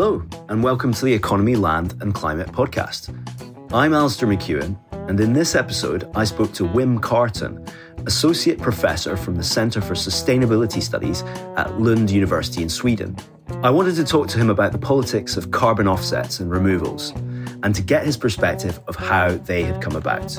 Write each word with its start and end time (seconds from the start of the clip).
Hello, 0.00 0.22
and 0.48 0.64
welcome 0.64 0.94
to 0.94 1.04
the 1.04 1.12
Economy, 1.12 1.56
Land 1.56 1.94
and 2.00 2.14
Climate 2.14 2.48
podcast. 2.52 3.10
I'm 3.70 3.92
Alasdair 3.92 4.34
McEwen, 4.34 4.78
and 5.10 5.20
in 5.20 5.34
this 5.34 5.54
episode, 5.54 6.10
I 6.14 6.24
spoke 6.24 6.54
to 6.54 6.62
Wim 6.62 7.02
Carton, 7.02 7.62
Associate 8.06 8.58
Professor 8.58 9.14
from 9.14 9.34
the 9.34 9.42
Centre 9.42 9.82
for 9.82 9.92
Sustainability 9.92 10.80
Studies 10.80 11.22
at 11.58 11.78
Lund 11.78 12.10
University 12.10 12.62
in 12.62 12.70
Sweden. 12.70 13.14
I 13.62 13.68
wanted 13.68 13.94
to 13.96 14.04
talk 14.04 14.28
to 14.28 14.38
him 14.38 14.48
about 14.48 14.72
the 14.72 14.78
politics 14.78 15.36
of 15.36 15.50
carbon 15.50 15.86
offsets 15.86 16.40
and 16.40 16.50
removals, 16.50 17.10
and 17.62 17.74
to 17.74 17.82
get 17.82 18.06
his 18.06 18.16
perspective 18.16 18.80
of 18.88 18.96
how 18.96 19.32
they 19.32 19.64
had 19.64 19.82
come 19.82 19.96
about. 19.96 20.32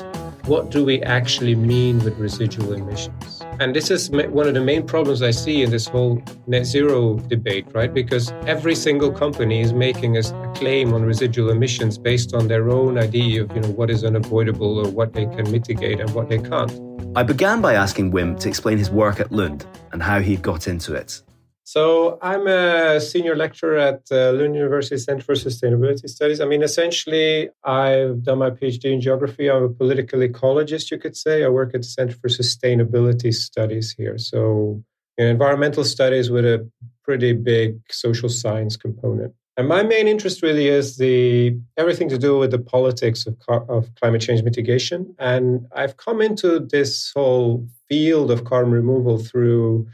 What 0.46 0.72
do 0.72 0.84
we 0.84 1.00
actually 1.02 1.54
mean 1.54 2.02
with 2.02 2.18
residual 2.18 2.72
emissions? 2.72 3.41
And 3.60 3.76
this 3.76 3.90
is 3.90 4.10
one 4.10 4.48
of 4.48 4.54
the 4.54 4.60
main 4.60 4.86
problems 4.86 5.22
I 5.22 5.30
see 5.30 5.62
in 5.62 5.70
this 5.70 5.86
whole 5.86 6.22
net 6.46 6.66
zero 6.66 7.16
debate, 7.18 7.66
right? 7.72 7.92
Because 7.92 8.32
every 8.46 8.74
single 8.74 9.12
company 9.12 9.60
is 9.60 9.72
making 9.72 10.16
a 10.16 10.22
claim 10.54 10.92
on 10.92 11.04
residual 11.04 11.50
emissions 11.50 11.98
based 11.98 12.34
on 12.34 12.48
their 12.48 12.70
own 12.70 12.98
idea 12.98 13.42
of, 13.42 13.54
you 13.54 13.60
know, 13.60 13.68
what 13.70 13.90
is 13.90 14.04
unavoidable 14.04 14.84
or 14.84 14.90
what 14.90 15.12
they 15.12 15.26
can 15.26 15.50
mitigate 15.52 16.00
and 16.00 16.10
what 16.10 16.28
they 16.28 16.38
can't. 16.38 16.72
I 17.14 17.22
began 17.22 17.60
by 17.60 17.74
asking 17.74 18.10
Wim 18.10 18.40
to 18.40 18.48
explain 18.48 18.78
his 18.78 18.90
work 18.90 19.20
at 19.20 19.30
Lund 19.30 19.66
and 19.92 20.02
how 20.02 20.20
he 20.20 20.36
got 20.36 20.66
into 20.66 20.94
it. 20.94 21.22
So 21.72 22.18
I'm 22.20 22.46
a 22.48 23.00
senior 23.00 23.34
lecturer 23.34 23.78
at 23.78 24.02
uh, 24.10 24.32
Lund 24.32 24.54
University 24.54 24.98
Center 24.98 25.22
for 25.22 25.32
Sustainability 25.32 26.06
Studies. 26.06 26.38
I 26.38 26.44
mean, 26.44 26.62
essentially, 26.62 27.48
I've 27.64 28.22
done 28.24 28.40
my 28.40 28.50
PhD 28.50 28.92
in 28.92 29.00
geography. 29.00 29.50
I'm 29.50 29.62
a 29.62 29.70
political 29.70 30.20
ecologist, 30.20 30.90
you 30.90 30.98
could 30.98 31.16
say. 31.16 31.42
I 31.42 31.48
work 31.48 31.74
at 31.74 31.80
the 31.80 31.86
Center 31.86 32.14
for 32.14 32.28
Sustainability 32.28 33.32
Studies 33.32 33.90
here. 33.90 34.18
So 34.18 34.84
environmental 35.16 35.82
studies 35.84 36.30
with 36.30 36.44
a 36.44 36.70
pretty 37.04 37.32
big 37.32 37.80
social 37.90 38.28
science 38.28 38.76
component. 38.76 39.32
And 39.56 39.66
my 39.66 39.82
main 39.82 40.06
interest 40.06 40.42
really 40.42 40.68
is 40.68 40.98
the 40.98 41.58
everything 41.78 42.10
to 42.10 42.18
do 42.18 42.36
with 42.36 42.50
the 42.50 42.58
politics 42.58 43.26
of, 43.26 43.34
of 43.48 43.94
climate 43.94 44.20
change 44.20 44.42
mitigation. 44.42 45.14
And 45.18 45.66
I've 45.74 45.96
come 45.96 46.20
into 46.20 46.58
this 46.58 47.12
whole 47.16 47.66
field 47.88 48.30
of 48.30 48.44
carbon 48.44 48.72
removal 48.72 49.16
through 49.16 49.88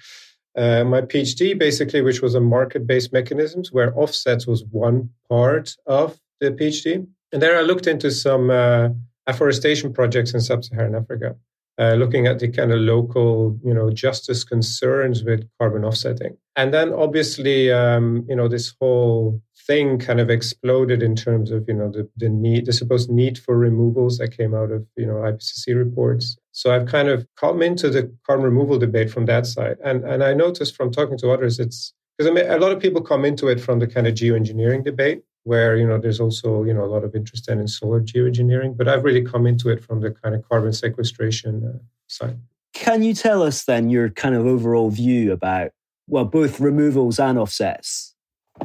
uh, 0.57 0.85
my 0.85 1.03
PhD, 1.03 1.59
basically, 1.59 2.03
which 2.03 2.23
was 2.23 2.35
on 2.35 2.45
market 2.45 2.87
based 2.87 3.13
mechanisms, 3.13 3.73
where 3.73 3.97
offsets 3.99 4.47
was 4.47 4.65
one 4.65 5.11
part 5.29 5.77
of 5.87 6.19
the 6.41 6.51
PhD. 6.51 7.07
And 7.33 7.43
there 7.43 7.59
I 7.59 7.63
looked 7.63 7.87
into 7.87 8.11
some 8.11 8.51
uh, 8.51 8.89
afforestation 9.27 9.93
projects 9.93 10.35
in 10.35 10.41
sub 10.41 10.65
Saharan 10.65 10.95
Africa, 10.95 11.37
uh, 11.79 11.95
looking 11.95 12.27
at 12.27 12.39
the 12.39 12.49
kind 12.49 12.73
of 12.73 12.81
local, 12.81 13.59
you 13.65 13.75
know, 13.75 13.91
justice 13.91 14.45
concerns 14.45 15.23
with 15.23 15.49
carbon 15.61 15.85
offsetting. 15.85 16.37
And 16.57 16.73
then 16.73 16.93
obviously, 16.93 17.71
um, 17.71 18.25
you 18.29 18.35
know, 18.35 18.49
this 18.49 18.75
whole 18.81 19.41
thing 19.69 19.99
kind 19.99 20.19
of 20.19 20.31
exploded 20.31 21.03
in 21.03 21.15
terms 21.15 21.51
of, 21.51 21.69
you 21.69 21.75
know, 21.75 21.91
the, 21.91 22.09
the 22.17 22.29
need, 22.29 22.67
the 22.67 22.73
supposed 22.73 23.11
need 23.11 23.39
for 23.39 23.57
removals 23.57 24.17
that 24.19 24.37
came 24.37 24.55
out 24.55 24.73
of, 24.73 24.85
you 24.97 25.07
know, 25.07 25.17
IPCC 25.17 25.77
reports. 25.77 26.37
So 26.53 26.75
I've 26.75 26.87
kind 26.87 27.09
of 27.09 27.27
come 27.37 27.61
into 27.63 27.91
the 27.91 28.13
carbon 28.27 28.47
removal 28.47 28.79
debate 28.79 29.11
from 29.11 29.27
that 29.27 29.47
side. 29.47 29.77
And, 29.85 30.05
and 30.05 30.25
I 30.25 30.33
noticed 30.33 30.75
from 30.75 30.91
talking 30.91 31.19
to 31.19 31.31
others, 31.31 31.61
it's 31.61 31.93
because 32.17 32.31
I 32.31 32.35
mean, 32.35 32.51
a 32.51 32.59
lot 32.59 32.73
of 32.73 32.81
people 32.81 33.03
come 33.03 33.25
into 33.25 33.47
it 33.47 33.61
from 33.61 33.79
the 33.79 33.87
kind 33.87 34.07
of 34.09 34.15
geoengineering 34.15 34.85
debate 34.85 35.23
where, 35.45 35.77
you 35.77 35.87
know, 35.87 35.99
there's 35.99 36.19
also, 36.19 36.65
you 36.65 36.75
know, 36.75 36.85
a 36.85 36.87
lot 36.87 37.05
of 37.05 37.15
interest 37.15 37.49
in 37.49 37.69
solar 37.69 38.01
geoengineering, 38.01 38.77
but 38.77 38.89
I've 38.89 39.05
really 39.05 39.23
come 39.23 39.47
into 39.47 39.69
it 39.69 39.85
from 39.85 40.01
the 40.01 40.11
kind 40.11 40.35
of 40.35 40.49
carbon 40.49 40.73
sequestration 40.73 41.63
uh, 41.65 41.79
side. 42.09 42.39
Can 42.75 43.03
you 43.03 43.15
tell 43.15 43.43
us 43.43 43.65
then 43.65 43.89
your 43.89 44.09
kind 44.11 44.35
of 44.35 44.47
overall 44.47 44.91
view 44.91 45.33
about, 45.33 45.71
well, 46.07 46.25
both 46.25 46.59
removals 46.59 47.19
and 47.19 47.39
offsets? 47.39 48.08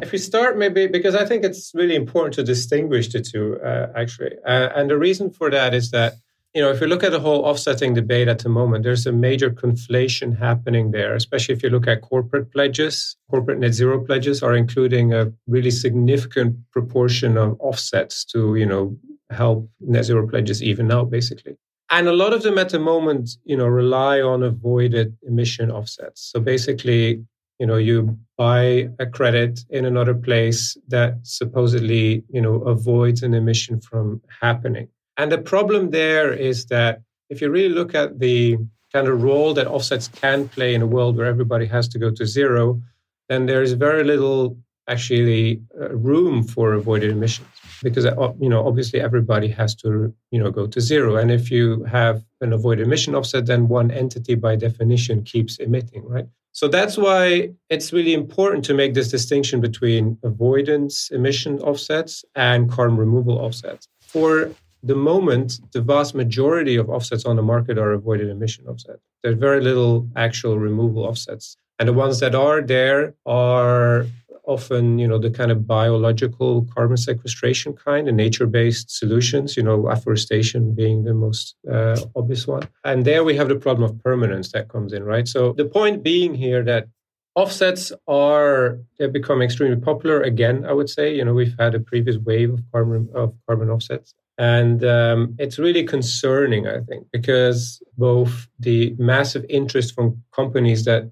If 0.01 0.11
we 0.11 0.17
start 0.17 0.57
maybe, 0.57 0.87
because 0.87 1.15
I 1.15 1.25
think 1.25 1.43
it's 1.43 1.71
really 1.73 1.95
important 1.95 2.33
to 2.35 2.43
distinguish 2.43 3.09
the 3.09 3.21
two, 3.21 3.59
uh, 3.63 3.87
actually. 3.95 4.35
Uh, 4.45 4.69
and 4.75 4.89
the 4.89 4.97
reason 4.97 5.29
for 5.29 5.49
that 5.49 5.73
is 5.73 5.91
that 5.91 6.15
you 6.53 6.61
know, 6.61 6.69
if 6.69 6.81
you 6.81 6.87
look 6.87 7.03
at 7.03 7.11
the 7.11 7.19
whole 7.19 7.45
offsetting 7.45 7.95
debate 7.95 8.27
at 8.27 8.39
the 8.39 8.49
moment, 8.49 8.83
there's 8.83 9.07
a 9.07 9.11
major 9.11 9.49
conflation 9.49 10.37
happening 10.37 10.91
there, 10.91 11.15
especially 11.15 11.55
if 11.55 11.63
you 11.63 11.69
look 11.69 11.87
at 11.87 12.03
corporate 12.03 12.51
pledges. 12.51 13.17
Corporate 13.31 13.57
net 13.57 13.73
zero 13.73 13.99
pledges 14.05 14.43
are 14.43 14.55
including 14.55 15.13
a 15.13 15.33
really 15.47 15.71
significant 15.71 16.55
proportion 16.71 17.37
of 17.37 17.59
offsets 17.59 18.23
to, 18.25 18.55
you 18.55 18.67
know, 18.67 18.95
help 19.31 19.67
net 19.79 20.05
zero 20.05 20.27
pledges 20.27 20.61
even 20.61 20.91
out, 20.91 21.09
basically. 21.09 21.57
And 21.89 22.07
a 22.07 22.13
lot 22.13 22.33
of 22.33 22.43
them 22.43 22.59
at 22.59 22.69
the 22.69 22.79
moment, 22.79 23.31
you 23.45 23.57
know, 23.57 23.67
rely 23.67 24.21
on 24.21 24.43
avoided 24.43 25.17
emission 25.23 25.71
offsets. 25.71 26.21
So 26.31 26.39
basically, 26.39 27.25
you 27.63 27.67
know, 27.67 27.77
you 27.77 28.19
buy 28.37 28.89
a 28.99 29.05
credit 29.05 29.61
in 29.69 29.85
another 29.85 30.13
place 30.13 30.75
that 30.89 31.13
supposedly, 31.23 32.21
you 32.27 32.41
know, 32.41 32.55
avoids 32.63 33.23
an 33.23 33.33
emission 33.33 33.79
from 33.79 34.21
happening. 34.41 34.89
And 35.15 35.31
the 35.31 35.37
problem 35.37 35.91
there 35.91 36.33
is 36.33 36.65
that 36.65 36.99
if 37.29 37.39
you 37.39 37.49
really 37.49 37.73
look 37.73 37.95
at 37.95 38.19
the 38.19 38.57
kind 38.91 39.07
of 39.07 39.23
role 39.23 39.53
that 39.53 39.67
offsets 39.67 40.09
can 40.09 40.49
play 40.49 40.75
in 40.75 40.81
a 40.81 40.85
world 40.85 41.15
where 41.15 41.25
everybody 41.25 41.65
has 41.67 41.87
to 41.87 41.97
go 41.97 42.11
to 42.11 42.25
zero, 42.25 42.81
then 43.29 43.45
there 43.45 43.63
is 43.63 43.71
very 43.71 44.03
little 44.03 44.57
actually 44.89 45.61
uh, 45.79 45.95
room 45.95 46.43
for 46.43 46.73
avoided 46.73 47.11
emissions 47.11 47.47
because 47.81 48.05
uh, 48.05 48.33
you 48.41 48.49
know 48.49 48.67
obviously 48.67 48.99
everybody 48.99 49.47
has 49.47 49.73
to 49.73 50.13
you 50.31 50.39
know 50.41 50.51
go 50.51 50.67
to 50.67 50.81
zero 50.81 51.15
and 51.15 51.31
if 51.31 51.49
you 51.49 51.85
have 51.85 52.21
an 52.41 52.51
avoided 52.51 52.85
emission 52.85 53.15
offset 53.15 53.45
then 53.45 53.69
one 53.69 53.89
entity 53.91 54.35
by 54.35 54.57
definition 54.57 55.23
keeps 55.23 55.57
emitting 55.59 56.03
right 56.03 56.25
so 56.53 56.67
that's 56.67 56.97
why 56.97 57.49
it's 57.69 57.91
really 57.91 58.13
important 58.13 58.63
to 58.65 58.73
make 58.73 58.93
this 58.93 59.09
distinction 59.09 59.59
between 59.59 60.17
avoidance 60.23 61.09
emission 61.11 61.59
offsets 61.59 62.23
and 62.35 62.71
carbon 62.71 62.97
removal 62.97 63.37
offsets 63.37 63.87
for 64.13 64.51
the 64.83 64.95
moment, 64.95 65.59
the 65.71 65.81
vast 65.81 66.13
majority 66.13 66.75
of 66.75 66.89
offsets 66.89 67.25
on 67.25 67.37
the 67.37 67.41
market 67.41 67.77
are 67.77 67.93
avoided 67.93 68.29
emission 68.29 68.67
offsets. 68.67 69.01
There's 69.23 69.37
very 69.37 69.61
little 69.61 70.07
actual 70.15 70.59
removal 70.59 71.03
offsets. 71.05 71.55
And 71.79 71.87
the 71.89 71.93
ones 71.93 72.19
that 72.19 72.35
are 72.35 72.61
there 72.61 73.15
are 73.25 74.05
often, 74.53 74.99
you 74.99 75.07
know, 75.07 75.17
the 75.17 75.29
kind 75.31 75.51
of 75.51 75.67
biological 75.67 76.67
carbon 76.73 76.97
sequestration 76.97 77.73
kind, 77.73 78.07
the 78.07 78.11
nature-based 78.11 78.89
solutions, 78.89 79.57
you 79.57 79.63
know, 79.63 79.87
afforestation 79.87 80.75
being 80.75 81.03
the 81.03 81.13
most 81.13 81.55
uh, 81.71 81.99
obvious 82.15 82.47
one. 82.47 82.63
And 82.83 83.05
there 83.05 83.23
we 83.23 83.35
have 83.35 83.49
the 83.49 83.55
problem 83.55 83.89
of 83.89 84.03
permanence 84.03 84.51
that 84.51 84.69
comes 84.69 84.93
in, 84.93 85.03
right? 85.03 85.27
So 85.27 85.53
the 85.53 85.65
point 85.65 86.03
being 86.03 86.33
here 86.35 86.63
that 86.63 86.87
offsets 87.35 87.91
are 88.07 88.77
they've 88.99 89.11
become 89.11 89.41
extremely 89.41 89.81
popular 89.89 90.21
again 90.21 90.63
i 90.67 90.71
would 90.71 90.87
say 90.87 91.15
you 91.17 91.25
know 91.25 91.33
we've 91.33 91.55
had 91.57 91.73
a 91.73 91.79
previous 91.79 92.15
wave 92.15 92.53
of 92.53 92.61
carbon 92.71 93.09
of 93.15 93.33
carbon 93.47 93.71
offsets 93.71 94.13
and 94.37 94.83
um, 94.83 95.35
it's 95.37 95.59
really 95.59 95.83
concerning, 95.83 96.67
I 96.67 96.79
think, 96.79 97.07
because 97.11 97.81
both 97.97 98.47
the 98.59 98.95
massive 98.97 99.45
interest 99.47 99.93
from 99.93 100.23
companies 100.33 100.85
that 100.85 101.11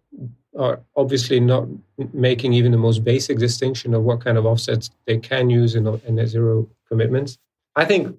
are 0.57 0.81
obviously 0.95 1.39
not 1.39 1.67
making 2.13 2.53
even 2.53 2.71
the 2.71 2.77
most 2.77 3.03
basic 3.03 3.37
distinction 3.37 3.93
of 3.93 4.03
what 4.03 4.21
kind 4.21 4.37
of 4.37 4.45
offsets 4.45 4.89
they 5.05 5.17
can 5.17 5.49
use 5.49 5.75
in, 5.75 5.87
in 6.05 6.15
net 6.15 6.27
zero 6.27 6.67
commitments, 6.87 7.37
I 7.75 7.85
think 7.85 8.17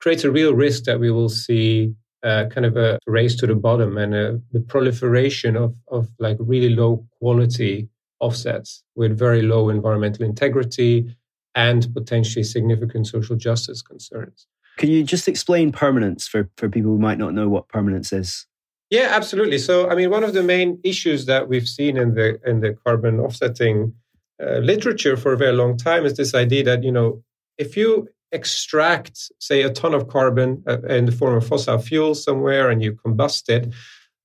creates 0.00 0.24
a 0.24 0.30
real 0.30 0.54
risk 0.54 0.84
that 0.84 1.00
we 1.00 1.10
will 1.10 1.28
see 1.28 1.94
uh, 2.22 2.46
kind 2.50 2.66
of 2.66 2.76
a 2.76 2.98
race 3.06 3.36
to 3.36 3.46
the 3.46 3.54
bottom 3.54 3.98
and 3.98 4.14
uh, 4.14 4.32
the 4.52 4.60
proliferation 4.60 5.56
of, 5.56 5.74
of 5.88 6.08
like 6.18 6.36
really 6.40 6.70
low 6.70 7.06
quality 7.18 7.88
offsets 8.20 8.82
with 8.94 9.18
very 9.18 9.42
low 9.42 9.68
environmental 9.68 10.24
integrity 10.24 11.14
and 11.54 11.92
potentially 11.94 12.42
significant 12.42 13.06
social 13.06 13.36
justice 13.36 13.82
concerns. 13.82 14.46
Can 14.76 14.90
you 14.90 15.02
just 15.02 15.26
explain 15.26 15.72
permanence 15.72 16.28
for, 16.28 16.50
for 16.56 16.68
people 16.68 16.90
who 16.90 16.98
might 16.98 17.18
not 17.18 17.34
know 17.34 17.48
what 17.48 17.68
permanence 17.68 18.12
is? 18.12 18.46
Yeah, 18.90 19.08
absolutely. 19.10 19.58
So, 19.58 19.90
I 19.90 19.94
mean, 19.94 20.10
one 20.10 20.22
of 20.22 20.32
the 20.32 20.42
main 20.42 20.78
issues 20.84 21.26
that 21.26 21.48
we've 21.48 21.68
seen 21.68 21.96
in 21.96 22.14
the 22.14 22.38
in 22.46 22.60
the 22.60 22.74
carbon 22.84 23.18
offsetting 23.18 23.94
uh, 24.40 24.58
literature 24.58 25.16
for 25.16 25.32
a 25.32 25.36
very 25.36 25.52
long 25.52 25.76
time 25.76 26.04
is 26.04 26.14
this 26.14 26.34
idea 26.34 26.62
that 26.64 26.84
you 26.84 26.92
know 26.92 27.22
if 27.58 27.76
you 27.76 28.08
extract, 28.32 29.30
say, 29.38 29.62
a 29.62 29.70
ton 29.70 29.94
of 29.94 30.08
carbon 30.08 30.62
uh, 30.66 30.80
in 30.82 31.06
the 31.06 31.12
form 31.12 31.34
of 31.36 31.46
fossil 31.46 31.78
fuel 31.78 32.14
somewhere 32.14 32.70
and 32.70 32.82
you 32.82 32.92
combust 32.92 33.48
it, 33.48 33.72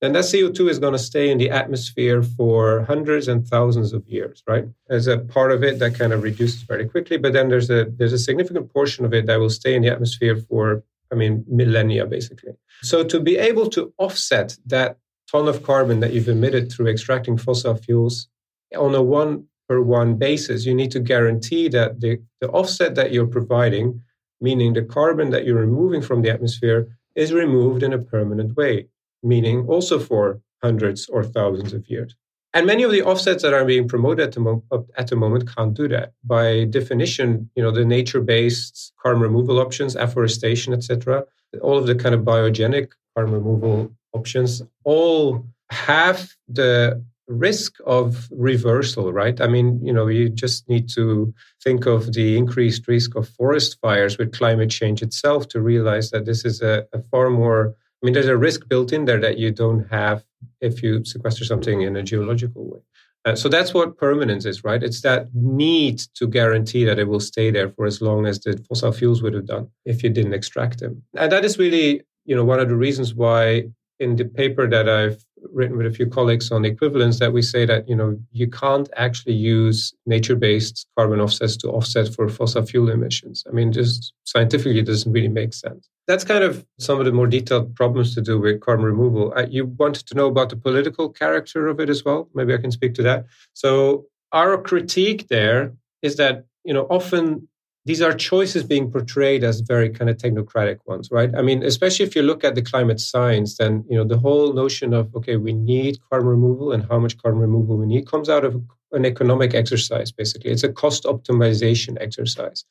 then 0.00 0.12
that 0.12 0.24
CO2 0.24 0.68
is 0.68 0.80
going 0.80 0.92
to 0.92 0.98
stay 0.98 1.30
in 1.30 1.38
the 1.38 1.50
atmosphere 1.50 2.22
for 2.22 2.82
hundreds 2.82 3.28
and 3.28 3.46
thousands 3.46 3.92
of 3.92 4.06
years, 4.08 4.42
right? 4.48 4.64
There's 4.88 5.06
a 5.06 5.18
part 5.18 5.52
of 5.52 5.62
it 5.62 5.78
that 5.78 5.94
kind 5.94 6.12
of 6.12 6.24
reduces 6.24 6.62
very 6.62 6.88
quickly, 6.88 7.18
but 7.18 7.32
then 7.32 7.48
there's 7.48 7.70
a 7.70 7.84
there's 7.84 8.12
a 8.12 8.18
significant 8.18 8.72
portion 8.72 9.04
of 9.04 9.14
it 9.14 9.26
that 9.26 9.38
will 9.38 9.50
stay 9.50 9.74
in 9.76 9.82
the 9.82 9.88
atmosphere 9.88 10.36
for, 10.36 10.82
I 11.12 11.14
mean, 11.14 11.44
millennia 11.48 12.06
basically. 12.06 12.52
So 12.82 13.04
to 13.04 13.20
be 13.20 13.36
able 13.36 13.68
to 13.70 13.92
offset 13.98 14.56
that 14.66 14.98
ton 15.30 15.46
of 15.48 15.62
carbon 15.62 16.00
that 16.00 16.12
you've 16.12 16.28
emitted 16.28 16.72
through 16.72 16.88
extracting 16.88 17.36
fossil 17.36 17.76
fuels 17.76 18.28
on 18.76 18.94
a 18.94 19.02
one 19.02 19.46
per 19.68 19.80
one 19.80 20.16
basis, 20.16 20.66
you 20.66 20.74
need 20.74 20.90
to 20.92 21.00
guarantee 21.00 21.68
that 21.68 22.00
the, 22.00 22.20
the 22.40 22.48
offset 22.48 22.94
that 22.94 23.12
you're 23.12 23.26
providing, 23.26 24.02
meaning 24.40 24.72
the 24.72 24.82
carbon 24.82 25.30
that 25.30 25.44
you're 25.44 25.60
removing 25.60 26.02
from 26.02 26.22
the 26.22 26.30
atmosphere, 26.30 26.88
is 27.14 27.32
removed 27.32 27.82
in 27.82 27.92
a 27.92 27.98
permanent 27.98 28.56
way 28.56 28.88
meaning 29.22 29.66
also 29.68 29.98
for 29.98 30.40
hundreds 30.62 31.08
or 31.08 31.24
thousands 31.24 31.72
of 31.72 31.88
years. 31.88 32.16
And 32.54 32.66
many 32.66 32.82
of 32.82 32.90
the 32.90 33.02
offsets 33.02 33.42
that 33.42 33.54
are 33.54 33.64
being 33.64 33.88
promoted 33.88 34.26
at 34.26 34.32
the, 34.32 34.40
mo- 34.40 34.64
at 34.96 35.06
the 35.06 35.16
moment 35.16 35.54
can't 35.54 35.72
do 35.72 35.88
that. 35.88 36.12
By 36.22 36.64
definition, 36.64 37.48
you 37.54 37.62
know, 37.62 37.70
the 37.70 37.84
nature-based 37.84 38.92
carbon 39.02 39.22
removal 39.22 39.58
options, 39.58 39.96
afforestation, 39.96 40.74
etc., 40.74 41.24
all 41.62 41.78
of 41.78 41.86
the 41.86 41.94
kind 41.94 42.14
of 42.14 42.22
biogenic 42.22 42.90
carbon 43.14 43.34
removal 43.34 43.90
options 44.12 44.62
all 44.84 45.46
have 45.70 46.34
the 46.48 47.02
risk 47.28 47.76
of 47.86 48.28
reversal, 48.30 49.12
right? 49.12 49.40
I 49.40 49.46
mean, 49.46 49.80
you 49.82 49.92
know, 49.92 50.08
you 50.08 50.28
just 50.28 50.68
need 50.68 50.88
to 50.90 51.32
think 51.62 51.86
of 51.86 52.12
the 52.12 52.36
increased 52.36 52.86
risk 52.86 53.14
of 53.14 53.28
forest 53.28 53.78
fires 53.80 54.18
with 54.18 54.32
climate 54.32 54.70
change 54.70 55.02
itself 55.02 55.48
to 55.48 55.60
realize 55.60 56.10
that 56.10 56.26
this 56.26 56.44
is 56.44 56.60
a, 56.60 56.86
a 56.92 57.00
far 57.10 57.30
more 57.30 57.74
I 58.02 58.06
mean, 58.06 58.14
there's 58.14 58.26
a 58.26 58.36
risk 58.36 58.68
built 58.68 58.92
in 58.92 59.04
there 59.04 59.20
that 59.20 59.38
you 59.38 59.52
don't 59.52 59.88
have 59.90 60.24
if 60.60 60.82
you 60.82 61.04
sequester 61.04 61.44
something 61.44 61.82
in 61.82 61.96
a 61.96 62.02
geological 62.02 62.64
way. 62.64 62.80
Uh, 63.24 63.36
so 63.36 63.48
that's 63.48 63.72
what 63.72 63.96
permanence 63.96 64.44
is, 64.44 64.64
right? 64.64 64.82
It's 64.82 65.02
that 65.02 65.28
need 65.32 66.00
to 66.14 66.26
guarantee 66.26 66.84
that 66.84 66.98
it 66.98 67.06
will 67.06 67.20
stay 67.20 67.50
there 67.52 67.68
for 67.68 67.86
as 67.86 68.02
long 68.02 68.26
as 68.26 68.40
the 68.40 68.56
fossil 68.68 68.90
fuels 68.90 69.22
would 69.22 69.34
have 69.34 69.46
done 69.46 69.68
if 69.84 70.02
you 70.02 70.10
didn't 70.10 70.34
extract 70.34 70.80
them. 70.80 71.02
And 71.16 71.30
that 71.30 71.44
is 71.44 71.56
really, 71.56 72.02
you 72.24 72.34
know, 72.34 72.44
one 72.44 72.58
of 72.58 72.68
the 72.68 72.76
reasons 72.76 73.14
why 73.14 73.64
in 74.00 74.16
the 74.16 74.24
paper 74.24 74.68
that 74.68 74.88
I've 74.88 75.24
written 75.52 75.76
with 75.76 75.86
a 75.86 75.90
few 75.90 76.06
colleagues 76.06 76.50
on 76.50 76.64
equivalence 76.64 77.18
that 77.18 77.32
we 77.32 77.42
say 77.42 77.64
that 77.66 77.88
you 77.88 77.96
know 77.96 78.18
you 78.32 78.48
can't 78.48 78.88
actually 78.96 79.34
use 79.34 79.94
nature-based 80.06 80.86
carbon 80.96 81.20
offsets 81.20 81.56
to 81.58 81.68
offset 81.68 82.14
for 82.14 82.28
fossil 82.28 82.64
fuel 82.64 82.90
emissions. 82.90 83.44
I 83.48 83.52
mean, 83.52 83.72
just 83.72 84.12
scientifically, 84.24 84.78
it 84.78 84.86
doesn't 84.86 85.12
really 85.12 85.28
make 85.28 85.54
sense. 85.54 85.88
That's 86.06 86.24
kind 86.24 86.44
of 86.44 86.66
some 86.78 86.98
of 86.98 87.04
the 87.04 87.12
more 87.12 87.26
detailed 87.26 87.74
problems 87.74 88.14
to 88.14 88.20
do 88.20 88.38
with 88.38 88.60
carbon 88.60 88.84
removal. 88.84 89.32
Uh, 89.36 89.46
you 89.48 89.66
wanted 89.66 90.06
to 90.08 90.14
know 90.14 90.26
about 90.26 90.50
the 90.50 90.56
political 90.56 91.08
character 91.08 91.68
of 91.68 91.80
it 91.80 91.88
as 91.88 92.04
well. 92.04 92.28
Maybe 92.34 92.54
I 92.54 92.58
can 92.58 92.72
speak 92.72 92.94
to 92.94 93.02
that. 93.04 93.26
So 93.54 94.06
our 94.32 94.58
critique 94.58 95.28
there 95.28 95.74
is 96.02 96.16
that 96.16 96.46
you 96.64 96.74
know 96.74 96.86
often 96.90 97.48
these 97.84 98.00
are 98.00 98.12
choices 98.12 98.62
being 98.62 98.90
portrayed 98.90 99.42
as 99.42 99.60
very 99.60 99.90
kind 99.90 100.08
of 100.08 100.16
technocratic 100.16 100.78
ones 100.86 101.08
right? 101.10 101.30
I 101.36 101.42
mean 101.42 101.62
especially 101.62 102.06
if 102.06 102.14
you 102.16 102.22
look 102.22 102.44
at 102.44 102.54
the 102.54 102.62
climate 102.62 103.00
science 103.00 103.56
then 103.56 103.84
you 103.88 103.96
know 103.96 104.04
the 104.04 104.18
whole 104.18 104.52
notion 104.52 104.92
of 104.94 105.14
okay 105.14 105.36
we 105.36 105.52
need 105.52 105.98
carbon 106.08 106.28
removal 106.28 106.72
and 106.72 106.84
how 106.88 106.98
much 106.98 107.18
carbon 107.18 107.40
removal 107.40 107.76
we 107.76 107.86
need 107.86 108.06
comes 108.06 108.28
out 108.28 108.44
of 108.44 108.60
an 108.92 109.06
economic 109.06 109.54
exercise 109.54 110.12
basically. 110.12 110.50
It's 110.50 110.64
a 110.64 110.72
cost 110.72 111.04
optimization 111.04 111.96
exercise. 112.00 112.64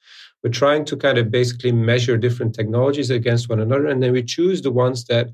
We're 0.43 0.51
trying 0.51 0.85
to 0.85 0.95
kind 0.95 1.17
of 1.17 1.31
basically 1.31 1.71
measure 1.71 2.17
different 2.17 2.53
technologies 2.53 3.09
against 3.09 3.49
one 3.49 3.59
another 3.59 3.87
and 3.87 4.01
then 4.01 4.13
we 4.13 4.23
choose 4.23 4.61
the 4.61 4.71
ones 4.71 5.05
that 5.05 5.29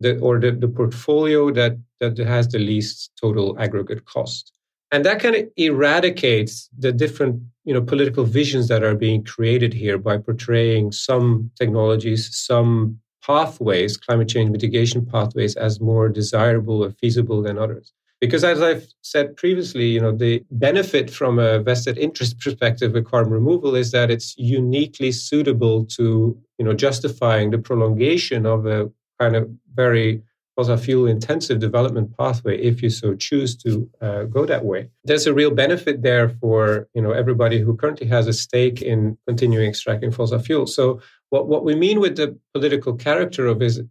the, 0.00 0.18
or 0.18 0.38
the, 0.38 0.52
the 0.52 0.68
portfolio 0.68 1.50
that 1.52 1.78
that 2.00 2.18
has 2.18 2.48
the 2.48 2.58
least 2.58 3.12
total 3.18 3.58
aggregate 3.58 4.04
cost 4.04 4.52
and 4.92 5.04
that 5.04 5.20
kind 5.20 5.34
of 5.36 5.44
eradicates 5.56 6.68
the 6.78 6.92
different 6.92 7.42
you 7.64 7.74
know 7.74 7.82
political 7.82 8.24
visions 8.24 8.68
that 8.68 8.82
are 8.82 8.94
being 8.94 9.24
created 9.24 9.72
here 9.74 9.98
by 9.98 10.16
portraying 10.16 10.92
some 10.92 11.50
technologies 11.58 12.28
some 12.36 12.98
pathways 13.22 13.96
climate 13.96 14.28
change 14.28 14.50
mitigation 14.50 15.04
pathways 15.04 15.56
as 15.56 15.80
more 15.80 16.08
desirable 16.08 16.84
or 16.84 16.90
feasible 16.92 17.42
than 17.42 17.58
others. 17.58 17.92
Because 18.20 18.44
as 18.44 18.62
i've 18.62 18.86
said 19.02 19.36
previously 19.36 19.86
you 19.86 20.00
know 20.00 20.12
the 20.12 20.42
benefit 20.50 21.10
from 21.10 21.38
a 21.38 21.58
vested 21.58 21.98
interest 21.98 22.38
perspective 22.44 22.92
with 22.92 23.04
carbon 23.04 23.32
removal 23.32 23.74
is 23.74 23.90
that 23.90 24.10
it's 24.10 24.34
uniquely 24.38 25.12
suitable 25.12 25.84
to 25.86 26.38
you 26.58 26.64
know 26.64 26.72
justifying 26.72 27.50
the 27.50 27.58
prolongation 27.58 28.46
of 28.46 28.66
a 28.66 28.90
kind 29.20 29.36
of 29.36 29.50
very 29.74 30.22
fossil 30.56 30.76
fuel 30.76 31.06
intensive 31.06 31.58
development 31.58 32.16
pathway 32.16 32.58
if 32.58 32.82
you 32.82 32.90
so 32.90 33.14
choose 33.14 33.54
to 33.54 33.88
uh, 34.00 34.22
go 34.24 34.46
that 34.46 34.64
way. 34.64 34.88
There's 35.04 35.26
a 35.26 35.34
real 35.34 35.50
benefit 35.50 36.02
there 36.02 36.30
for 36.30 36.88
you 36.94 37.02
know 37.02 37.12
everybody 37.12 37.60
who 37.60 37.76
currently 37.76 38.06
has 38.08 38.26
a 38.26 38.32
stake 38.32 38.82
in 38.82 39.18
continuing 39.26 39.68
extracting 39.68 40.10
fossil 40.10 40.38
fuel 40.38 40.66
so 40.66 41.00
what, 41.30 41.48
what 41.48 41.64
we 41.64 41.74
mean 41.74 42.00
with 42.00 42.16
the 42.16 42.38
political 42.54 42.94
character 42.94 43.46
of 43.46 43.62
is 43.62 43.82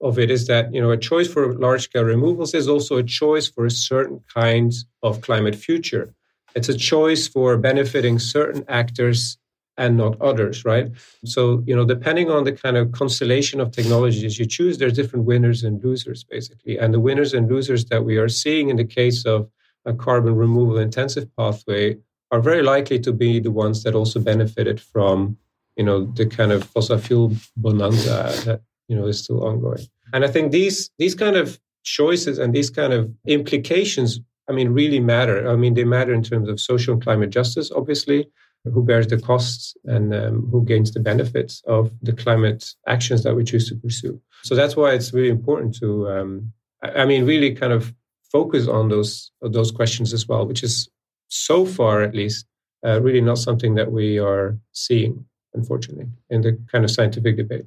of 0.00 0.18
it 0.18 0.30
is 0.30 0.46
that 0.46 0.72
you 0.72 0.80
know 0.80 0.90
a 0.90 0.96
choice 0.96 1.28
for 1.28 1.54
large 1.54 1.82
scale 1.82 2.04
removals 2.04 2.54
is 2.54 2.68
also 2.68 2.96
a 2.96 3.02
choice 3.02 3.48
for 3.48 3.64
a 3.64 3.70
certain 3.70 4.20
kind 4.32 4.72
of 5.02 5.20
climate 5.20 5.54
future. 5.54 6.14
It's 6.54 6.68
a 6.68 6.76
choice 6.76 7.26
for 7.26 7.56
benefiting 7.56 8.18
certain 8.18 8.64
actors 8.68 9.38
and 9.76 9.96
not 9.96 10.20
others, 10.20 10.64
right? 10.64 10.90
So, 11.24 11.62
you 11.66 11.74
know, 11.74 11.84
depending 11.84 12.30
on 12.30 12.44
the 12.44 12.52
kind 12.52 12.76
of 12.76 12.92
constellation 12.92 13.60
of 13.60 13.72
technologies 13.72 14.38
you 14.38 14.46
choose, 14.46 14.78
there's 14.78 14.92
different 14.92 15.24
winners 15.24 15.64
and 15.64 15.82
losers, 15.82 16.24
basically. 16.24 16.78
And 16.78 16.94
the 16.94 17.00
winners 17.00 17.34
and 17.34 17.50
losers 17.50 17.84
that 17.86 18.04
we 18.04 18.16
are 18.16 18.28
seeing 18.28 18.68
in 18.68 18.76
the 18.76 18.84
case 18.84 19.24
of 19.24 19.48
a 19.84 19.92
carbon 19.92 20.36
removal 20.36 20.78
intensive 20.78 21.28
pathway 21.36 21.96
are 22.30 22.40
very 22.40 22.62
likely 22.62 22.98
to 23.00 23.12
be 23.12 23.38
the 23.40 23.50
ones 23.50 23.82
that 23.82 23.94
also 23.94 24.20
benefited 24.20 24.80
from, 24.80 25.36
you 25.76 25.84
know, 25.84 26.06
the 26.06 26.26
kind 26.26 26.52
of 26.52 26.64
fossil 26.64 26.98
fuel 26.98 27.32
bonanza 27.56 28.32
that, 28.44 28.60
you 28.88 28.96
know, 28.96 29.06
is 29.06 29.18
still 29.22 29.44
ongoing. 29.44 29.86
And 30.12 30.24
I 30.24 30.28
think 30.28 30.52
these 30.52 30.90
these 30.98 31.14
kind 31.14 31.36
of 31.36 31.58
choices 31.82 32.38
and 32.38 32.54
these 32.54 32.70
kind 32.70 32.92
of 32.92 33.12
implications, 33.26 34.20
I 34.48 34.52
mean, 34.52 34.70
really 34.70 35.00
matter. 35.00 35.48
I 35.48 35.56
mean, 35.56 35.74
they 35.74 35.84
matter 35.84 36.14
in 36.14 36.22
terms 36.22 36.48
of 36.48 36.60
social 36.60 36.94
and 36.94 37.02
climate 37.02 37.30
justice, 37.30 37.70
obviously, 37.70 38.28
who 38.72 38.82
bears 38.82 39.06
the 39.06 39.18
costs 39.18 39.76
and 39.84 40.14
um, 40.14 40.48
who 40.50 40.64
gains 40.64 40.92
the 40.92 41.00
benefits 41.00 41.62
of 41.66 41.90
the 42.02 42.12
climate 42.12 42.64
actions 42.88 43.22
that 43.22 43.34
we 43.34 43.44
choose 43.44 43.68
to 43.68 43.74
pursue. 43.76 44.20
So 44.42 44.54
that's 44.54 44.76
why 44.76 44.92
it's 44.92 45.12
really 45.12 45.28
important 45.28 45.76
to, 45.80 46.08
um, 46.08 46.52
I 46.82 47.04
mean, 47.04 47.26
really 47.26 47.54
kind 47.54 47.72
of 47.72 47.94
focus 48.32 48.66
on 48.66 48.88
those 48.88 49.30
those 49.42 49.70
questions 49.70 50.12
as 50.12 50.26
well, 50.26 50.46
which 50.46 50.62
is 50.62 50.88
so 51.28 51.66
far 51.66 52.02
at 52.02 52.14
least 52.14 52.46
uh, 52.86 53.00
really 53.00 53.20
not 53.20 53.38
something 53.38 53.74
that 53.74 53.92
we 53.92 54.18
are 54.18 54.56
seeing, 54.72 55.24
unfortunately, 55.54 56.06
in 56.30 56.40
the 56.42 56.58
kind 56.70 56.84
of 56.84 56.90
scientific 56.90 57.36
debate. 57.36 57.66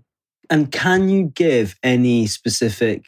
And 0.49 0.71
can 0.71 1.09
you 1.09 1.31
give 1.35 1.75
any 1.83 2.27
specific 2.27 3.05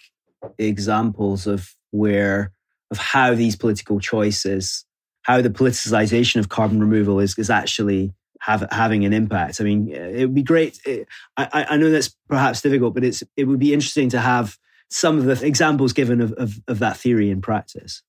examples 0.58 1.48
of 1.48 1.76
where 1.92 2.52
of 2.92 2.98
how 2.98 3.36
these 3.36 3.56
political 3.56 4.00
choices 4.00 4.86
how 5.30 5.42
the 5.42 5.50
politicization 5.50 6.38
of 6.38 6.50
carbon 6.50 6.80
removal 6.80 7.20
is, 7.20 7.38
is 7.38 7.52
actually 7.52 8.12
have, 8.42 8.68
having 8.72 9.06
an 9.06 9.14
impact. 9.14 9.62
I 9.62 9.64
mean, 9.64 9.88
it 9.90 10.22
would 10.22 10.34
be 10.34 10.42
great. 10.42 10.80
It, 10.88 11.08
I, 11.38 11.68
I 11.70 11.78
know 11.78 11.92
that's 11.92 12.16
perhaps 12.28 12.64
difficult, 12.64 12.96
but 12.96 13.04
it's, 13.04 13.22
it 13.38 13.44
would 13.44 13.60
be 13.60 13.72
interesting 13.72 14.10
to 14.10 14.20
have 14.20 14.58
some 14.90 15.20
of 15.20 15.26
the 15.26 15.46
examples 15.46 15.94
given 15.94 16.20
of, 16.20 16.34
of, 16.34 16.60
of 16.68 16.80
that 16.80 16.98
theory 16.98 17.30
in 17.30 17.42
practice. 17.42 18.02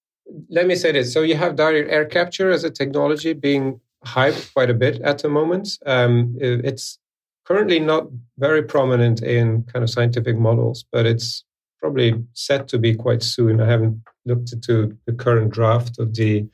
Let 0.49 0.67
me 0.67 0.75
say 0.77 0.93
this. 0.93 1.13
So 1.13 1.21
you 1.21 1.35
have 1.35 1.57
direct 1.57 1.91
air 1.91 2.07
capture 2.07 2.51
as 2.51 2.65
a 2.65 2.71
technology 2.71 3.35
being 3.35 3.81
hyped 4.07 4.55
quite 4.55 4.71
a 4.71 4.75
bit 4.75 4.99
at 5.03 5.19
the 5.19 5.29
moment. 5.29 5.79
Um, 5.85 6.35
it's 6.41 6.99
currently 7.45 7.81
not 7.81 8.07
very 8.39 8.63
prominent 8.63 9.23
in 9.23 9.65
kind 9.65 9.83
of 9.83 9.91
scientific 9.91 10.39
models, 10.39 10.87
but 10.91 11.05
it's 11.05 11.45
probably 11.81 12.15
set 12.33 12.67
to 12.69 12.79
be 12.79 12.95
quite 12.95 13.23
soon. 13.23 13.61
I 13.61 13.67
haven't 13.67 14.03
looked 14.25 14.55
into 14.55 14.97
the 15.05 15.13
current 15.13 15.51
draft 15.51 15.99
of 15.99 16.15
the 16.15 16.49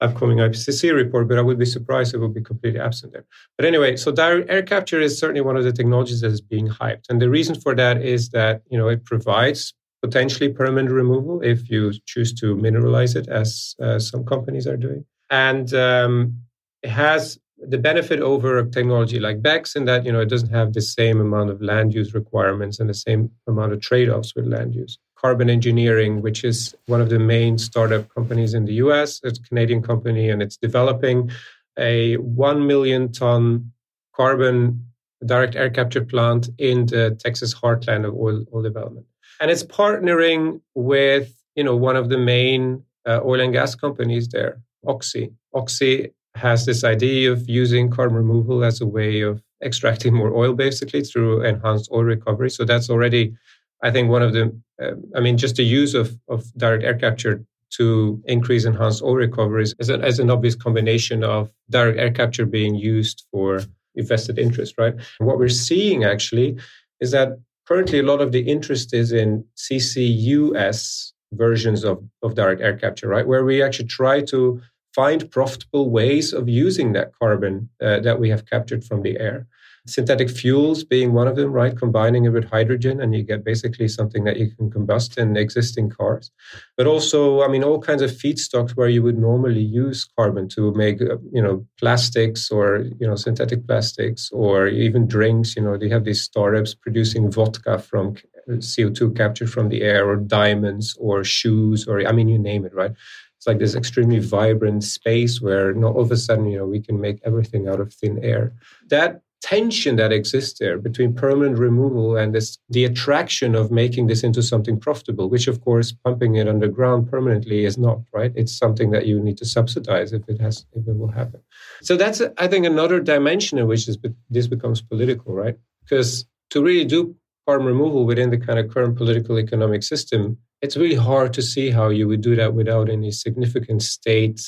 upcoming 0.00 0.38
IPCC 0.38 0.94
report, 0.94 1.28
but 1.28 1.38
I 1.38 1.42
would 1.42 1.58
be 1.58 1.64
surprised 1.64 2.14
if 2.14 2.18
it 2.18 2.22
would 2.22 2.34
be 2.34 2.42
completely 2.42 2.80
absent 2.80 3.12
there. 3.12 3.24
But 3.56 3.66
anyway, 3.66 3.96
so 3.96 4.12
direct 4.12 4.50
air 4.50 4.62
capture 4.62 5.00
is 5.00 5.18
certainly 5.18 5.40
one 5.40 5.56
of 5.56 5.64
the 5.64 5.72
technologies 5.72 6.20
that 6.20 6.30
is 6.30 6.40
being 6.40 6.68
hyped. 6.68 7.04
And 7.08 7.20
the 7.20 7.30
reason 7.30 7.54
for 7.54 7.74
that 7.74 8.02
is 8.02 8.30
that, 8.30 8.62
you 8.70 8.78
know, 8.78 8.88
it 8.88 9.04
provides 9.04 9.72
potentially 10.02 10.52
permanent 10.52 10.90
removal 10.90 11.40
if 11.42 11.70
you 11.70 11.92
choose 12.04 12.32
to 12.34 12.54
mineralize 12.54 13.16
it, 13.16 13.28
as 13.28 13.74
uh, 13.82 13.98
some 13.98 14.24
companies 14.24 14.66
are 14.66 14.76
doing. 14.76 15.04
And 15.30 15.72
um, 15.74 16.40
it 16.82 16.90
has 16.90 17.38
the 17.58 17.78
benefit 17.78 18.20
over 18.20 18.58
a 18.58 18.70
technology 18.70 19.18
like 19.18 19.42
BECCS 19.42 19.76
in 19.76 19.84
that, 19.86 20.04
you 20.04 20.12
know, 20.12 20.20
it 20.20 20.28
doesn't 20.28 20.50
have 20.50 20.74
the 20.74 20.82
same 20.82 21.20
amount 21.20 21.50
of 21.50 21.62
land 21.62 21.94
use 21.94 22.14
requirements 22.14 22.78
and 22.78 22.88
the 22.88 22.94
same 22.94 23.30
amount 23.46 23.72
of 23.72 23.80
trade-offs 23.80 24.34
with 24.36 24.46
land 24.46 24.74
use. 24.74 24.98
Carbon 25.16 25.48
Engineering, 25.50 26.22
which 26.22 26.44
is 26.44 26.74
one 26.86 27.00
of 27.00 27.08
the 27.08 27.18
main 27.18 27.58
startup 27.58 28.08
companies 28.14 28.54
in 28.54 28.64
the 28.64 28.74
US. 28.74 29.20
It's 29.24 29.38
a 29.38 29.42
Canadian 29.42 29.82
company 29.82 30.28
and 30.30 30.42
it's 30.42 30.56
developing 30.56 31.30
a 31.78 32.16
1 32.16 32.66
million 32.66 33.12
ton 33.12 33.72
carbon 34.14 34.86
direct 35.24 35.56
air 35.56 35.70
capture 35.70 36.04
plant 36.04 36.48
in 36.58 36.86
the 36.86 37.16
Texas 37.18 37.54
heartland 37.54 38.06
of 38.06 38.14
oil, 38.14 38.44
oil 38.54 38.62
development. 38.62 39.06
And 39.40 39.50
it's 39.50 39.62
partnering 39.62 40.60
with, 40.74 41.34
you 41.54 41.64
know, 41.64 41.76
one 41.76 41.96
of 41.96 42.08
the 42.08 42.18
main 42.18 42.82
uh, 43.06 43.20
oil 43.24 43.40
and 43.40 43.52
gas 43.52 43.74
companies 43.74 44.28
there, 44.28 44.60
Oxy. 44.86 45.32
Oxy 45.54 46.10
has 46.34 46.66
this 46.66 46.84
idea 46.84 47.32
of 47.32 47.48
using 47.48 47.90
carbon 47.90 48.16
removal 48.16 48.64
as 48.64 48.80
a 48.80 48.86
way 48.86 49.20
of 49.22 49.42
extracting 49.62 50.14
more 50.14 50.34
oil, 50.34 50.52
basically 50.52 51.02
through 51.02 51.42
enhanced 51.42 51.90
oil 51.92 52.04
recovery. 52.04 52.50
So 52.50 52.64
that's 52.64 52.90
already 52.90 53.34
I 53.82 53.90
think 53.90 54.10
one 54.10 54.22
of 54.22 54.32
the, 54.32 54.58
uh, 54.82 54.92
I 55.14 55.20
mean, 55.20 55.36
just 55.36 55.56
the 55.56 55.64
use 55.64 55.94
of, 55.94 56.16
of 56.28 56.52
direct 56.54 56.84
air 56.84 56.94
capture 56.94 57.44
to 57.70 58.22
increase 58.26 58.64
enhanced 58.64 59.02
oil 59.02 59.16
recoveries 59.16 59.74
is 59.78 59.88
an, 59.88 60.02
as 60.02 60.18
an 60.18 60.30
obvious 60.30 60.54
combination 60.54 61.24
of 61.24 61.52
direct 61.70 61.98
air 61.98 62.10
capture 62.10 62.46
being 62.46 62.74
used 62.74 63.26
for 63.30 63.60
invested 63.94 64.38
interest, 64.38 64.74
right? 64.78 64.94
And 64.94 65.26
what 65.26 65.38
we're 65.38 65.48
seeing 65.48 66.04
actually 66.04 66.56
is 67.00 67.10
that 67.10 67.38
currently 67.66 67.98
a 67.98 68.02
lot 68.02 68.20
of 68.20 68.32
the 68.32 68.40
interest 68.40 68.94
is 68.94 69.12
in 69.12 69.44
CCUS 69.56 71.12
versions 71.32 71.84
of, 71.84 72.02
of 72.22 72.34
direct 72.34 72.60
air 72.60 72.76
capture, 72.76 73.08
right? 73.08 73.26
Where 73.26 73.44
we 73.44 73.62
actually 73.62 73.88
try 73.88 74.22
to 74.22 74.60
find 74.94 75.30
profitable 75.30 75.90
ways 75.90 76.32
of 76.32 76.48
using 76.48 76.92
that 76.92 77.12
carbon 77.18 77.68
uh, 77.82 78.00
that 78.00 78.18
we 78.18 78.30
have 78.30 78.46
captured 78.46 78.84
from 78.84 79.02
the 79.02 79.18
air 79.18 79.46
synthetic 79.86 80.28
fuels 80.28 80.84
being 80.84 81.12
one 81.12 81.28
of 81.28 81.36
them, 81.36 81.52
right? 81.52 81.76
Combining 81.76 82.24
it 82.24 82.30
with 82.30 82.50
hydrogen, 82.50 83.00
and 83.00 83.14
you 83.14 83.22
get 83.22 83.44
basically 83.44 83.88
something 83.88 84.24
that 84.24 84.36
you 84.36 84.50
can 84.50 84.70
combust 84.70 85.16
in 85.16 85.36
existing 85.36 85.90
cars. 85.90 86.30
But 86.76 86.86
also, 86.86 87.42
I 87.42 87.48
mean, 87.48 87.64
all 87.64 87.80
kinds 87.80 88.02
of 88.02 88.10
feedstocks 88.10 88.72
where 88.72 88.88
you 88.88 89.02
would 89.02 89.18
normally 89.18 89.62
use 89.62 90.04
carbon 90.04 90.48
to 90.50 90.72
make, 90.74 91.00
uh, 91.00 91.18
you 91.32 91.42
know, 91.42 91.66
plastics 91.78 92.50
or 92.50 92.84
you 93.00 93.06
know 93.06 93.16
synthetic 93.16 93.66
plastics 93.66 94.30
or 94.32 94.66
even 94.66 95.06
drinks. 95.06 95.56
You 95.56 95.62
know, 95.62 95.76
they 95.76 95.88
have 95.88 96.04
these 96.04 96.22
startups 96.22 96.74
producing 96.74 97.30
vodka 97.30 97.78
from 97.78 98.16
CO2 98.48 99.16
captured 99.16 99.50
from 99.50 99.68
the 99.68 99.82
air, 99.82 100.08
or 100.08 100.16
diamonds, 100.16 100.96
or 100.98 101.24
shoes, 101.24 101.86
or 101.86 102.06
I 102.06 102.12
mean, 102.12 102.28
you 102.28 102.38
name 102.38 102.64
it, 102.64 102.74
right? 102.74 102.92
It's 103.36 103.46
like 103.46 103.58
this 103.58 103.74
extremely 103.74 104.18
vibrant 104.18 104.82
space 104.82 105.40
where 105.40 105.74
you 105.74 105.84
all 105.84 106.00
of 106.00 106.10
a 106.10 106.16
sudden, 106.16 106.46
you 106.46 106.58
know, 106.58 106.66
we 106.66 106.80
can 106.80 107.00
make 107.00 107.20
everything 107.24 107.68
out 107.68 107.80
of 107.80 107.92
thin 107.92 108.18
air. 108.24 108.52
That 108.88 109.22
tension 109.46 109.94
that 109.94 110.10
exists 110.10 110.58
there 110.58 110.76
between 110.76 111.14
permanent 111.14 111.56
removal 111.56 112.16
and 112.16 112.34
this 112.34 112.58
the 112.68 112.84
attraction 112.84 113.54
of 113.54 113.70
making 113.70 114.08
this 114.08 114.24
into 114.24 114.42
something 114.42 114.76
profitable 114.86 115.30
which 115.30 115.46
of 115.46 115.60
course 115.60 115.92
pumping 115.92 116.34
it 116.34 116.48
underground 116.48 117.08
permanently 117.08 117.64
is 117.64 117.78
not 117.78 118.00
right? 118.12 118.32
It's 118.34 118.58
something 118.58 118.90
that 118.90 119.06
you 119.06 119.20
need 119.20 119.38
to 119.38 119.44
subsidize 119.44 120.12
if 120.12 120.28
it 120.28 120.40
has 120.40 120.66
if 120.72 120.88
it 120.88 120.96
will 120.96 121.12
happen. 121.20 121.40
So 121.82 121.96
that's 121.96 122.20
i 122.38 122.48
think 122.48 122.66
another 122.66 122.98
dimension 122.98 123.58
in 123.58 123.68
which 123.68 123.86
this, 123.86 123.96
this 124.28 124.48
becomes 124.48 124.82
political 124.82 125.32
right? 125.32 125.56
Because 125.82 126.26
to 126.50 126.60
really 126.60 126.84
do 126.84 127.14
carbon 127.46 127.68
removal 127.68 128.04
within 128.04 128.30
the 128.30 128.38
kind 128.46 128.58
of 128.58 128.68
current 128.74 128.96
political 128.96 129.38
economic 129.38 129.84
system 129.84 130.38
it's 130.60 130.76
really 130.76 130.96
hard 130.96 131.32
to 131.34 131.42
see 131.42 131.70
how 131.70 131.88
you 131.90 132.08
would 132.08 132.22
do 132.22 132.34
that 132.34 132.54
without 132.54 132.88
any 132.88 133.12
significant 133.12 133.82
state 133.82 134.40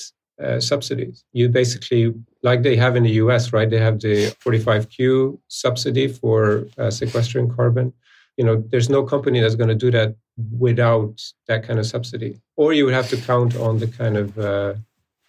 uh, 0.43 0.61
subsidies. 0.61 1.25
You 1.33 1.49
basically, 1.49 2.15
like 2.43 2.63
they 2.63 2.77
have 2.77 2.97
in 2.97 3.03
the 3.03 3.13
US, 3.23 3.53
right? 3.53 3.69
They 3.69 3.81
have 3.81 4.01
the 4.01 4.35
45Q 4.45 5.39
subsidy 5.49 6.09
for 6.09 6.67
uh, 6.79 6.91
sequestering 6.91 7.49
carbon. 7.55 7.93
You 8.37 8.45
know, 8.45 8.65
there's 8.71 8.89
no 8.89 9.03
company 9.03 9.41
that's 9.41 9.57
going 9.57 9.69
to 9.69 9.75
do 9.75 9.91
that 9.91 10.15
without 10.59 11.21
that 11.49 11.65
kind 11.65 11.79
of 11.79 11.87
subsidy. 11.87 12.41
Or 12.57 12.73
you 12.73 12.85
would 12.85 12.95
have 12.95 13.09
to 13.11 13.17
count 13.17 13.57
on 13.57 13.79
the 13.79 13.89
kind 13.89 14.17
of 14.17 14.39
uh, 14.39 14.75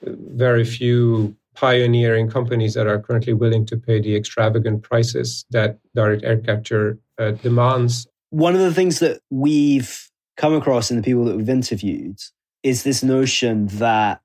very 0.04 0.63
few 0.63 1.36
pioneering 1.56 2.30
companies 2.30 2.74
that 2.75 2.88
are 2.88 3.00
currently 3.00 3.34
willing 3.34 3.66
to 3.66 3.78
pay 3.78 4.00
the 4.00 4.16
extravagant 4.16 4.84
prices 4.84 5.46
that 5.50 5.78
direct 5.96 6.24
air 6.24 6.38
capture 6.38 7.00
uh, 7.18 7.32
demands. 7.32 8.08
One 8.30 8.54
of 8.54 8.62
the 8.62 8.74
things 8.74 9.00
that 9.00 9.22
we've 9.30 10.10
come 10.38 10.54
across 10.54 10.89
in 10.89 10.98
the 10.98 11.04
people 11.04 11.25
that 11.25 11.36
we've 11.36 11.50
interviewed 11.50 12.20
is 12.63 12.84
this 12.84 13.04
notion 13.04 13.68
that 13.68 14.22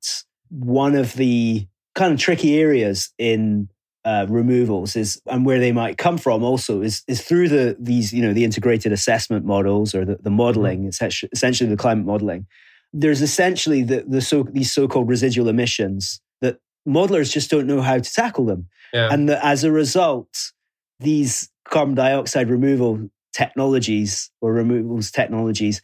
one 0.58 0.94
of 0.94 1.14
the 1.14 1.66
kind 1.94 2.12
of 2.12 2.18
tricky 2.18 2.56
areas 2.58 3.12
in 3.18 3.68
uh, 4.04 4.26
removals 4.28 4.96
is 4.96 5.20
and 5.26 5.46
where 5.46 5.58
they 5.58 5.72
might 5.72 5.96
come 5.96 6.18
from 6.18 6.44
also 6.44 6.82
is 6.82 7.02
is 7.08 7.22
through 7.22 7.48
the 7.48 7.74
these 7.80 8.12
you 8.12 8.20
know 8.20 8.34
the 8.34 8.44
integrated 8.44 8.92
assessment 8.92 9.46
models 9.46 9.94
or 9.94 10.04
the, 10.04 10.18
the 10.20 10.30
modeling 10.30 10.90
mm-hmm. 10.90 11.26
essentially 11.32 11.70
the 11.70 11.76
climate 11.76 12.04
modeling 12.04 12.46
there's 12.92 13.22
essentially 13.22 13.82
the, 13.82 14.04
the 14.06 14.20
so 14.20 14.42
these 14.52 14.70
so-called 14.70 15.08
residual 15.08 15.48
emissions 15.48 16.20
that 16.42 16.58
modelers 16.86 17.32
just 17.32 17.50
don't 17.50 17.66
know 17.66 17.80
how 17.80 17.96
to 17.96 18.12
tackle 18.12 18.44
them 18.44 18.68
yeah. 18.92 19.08
and 19.10 19.28
the, 19.28 19.44
as 19.44 19.64
a 19.64 19.72
result 19.72 20.52
these 21.00 21.48
carbon 21.66 21.94
dioxide 21.94 22.50
removal 22.50 23.08
technologies 23.32 24.30
or 24.42 24.52
removals 24.52 25.10
technologies 25.10 25.80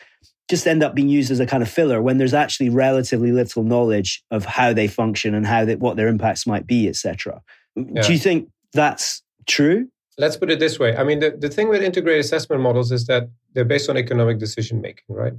just 0.50 0.66
end 0.66 0.83
up 0.83 0.95
being 0.97 1.09
used 1.09 1.30
as 1.30 1.38
a 1.38 1.47
kind 1.47 1.62
of 1.62 1.71
filler 1.71 2.02
when 2.02 2.19
there's 2.19 2.35
actually 2.35 2.69
relatively 2.69 3.30
little 3.30 3.62
knowledge 3.62 4.23
of 4.33 4.45
how 4.45 4.73
they 4.73 4.88
function 4.88 5.33
and 5.33 5.47
how 5.47 5.64
they, 5.64 5.76
what 5.76 5.97
their 5.97 6.09
impacts 6.09 6.45
might 6.45 6.66
be, 6.66 6.88
etc. 6.88 7.40
Yeah. 7.76 8.02
Do 8.02 8.12
you 8.12 8.19
think 8.19 8.50
that's 8.73 9.23
true? 9.47 9.88
Let's 10.19 10.37
put 10.37 10.50
it 10.50 10.59
this 10.59 10.78
way. 10.78 10.97
I 10.97 11.04
mean, 11.04 11.21
the, 11.21 11.30
the 11.30 11.49
thing 11.49 11.69
with 11.69 11.83
integrated 11.83 12.25
assessment 12.25 12.61
models 12.61 12.90
is 12.90 13.07
that 13.07 13.30
they're 13.54 13.64
based 13.64 13.88
on 13.88 13.97
economic 13.97 14.38
decision 14.38 14.80
making, 14.80 15.04
right? 15.09 15.33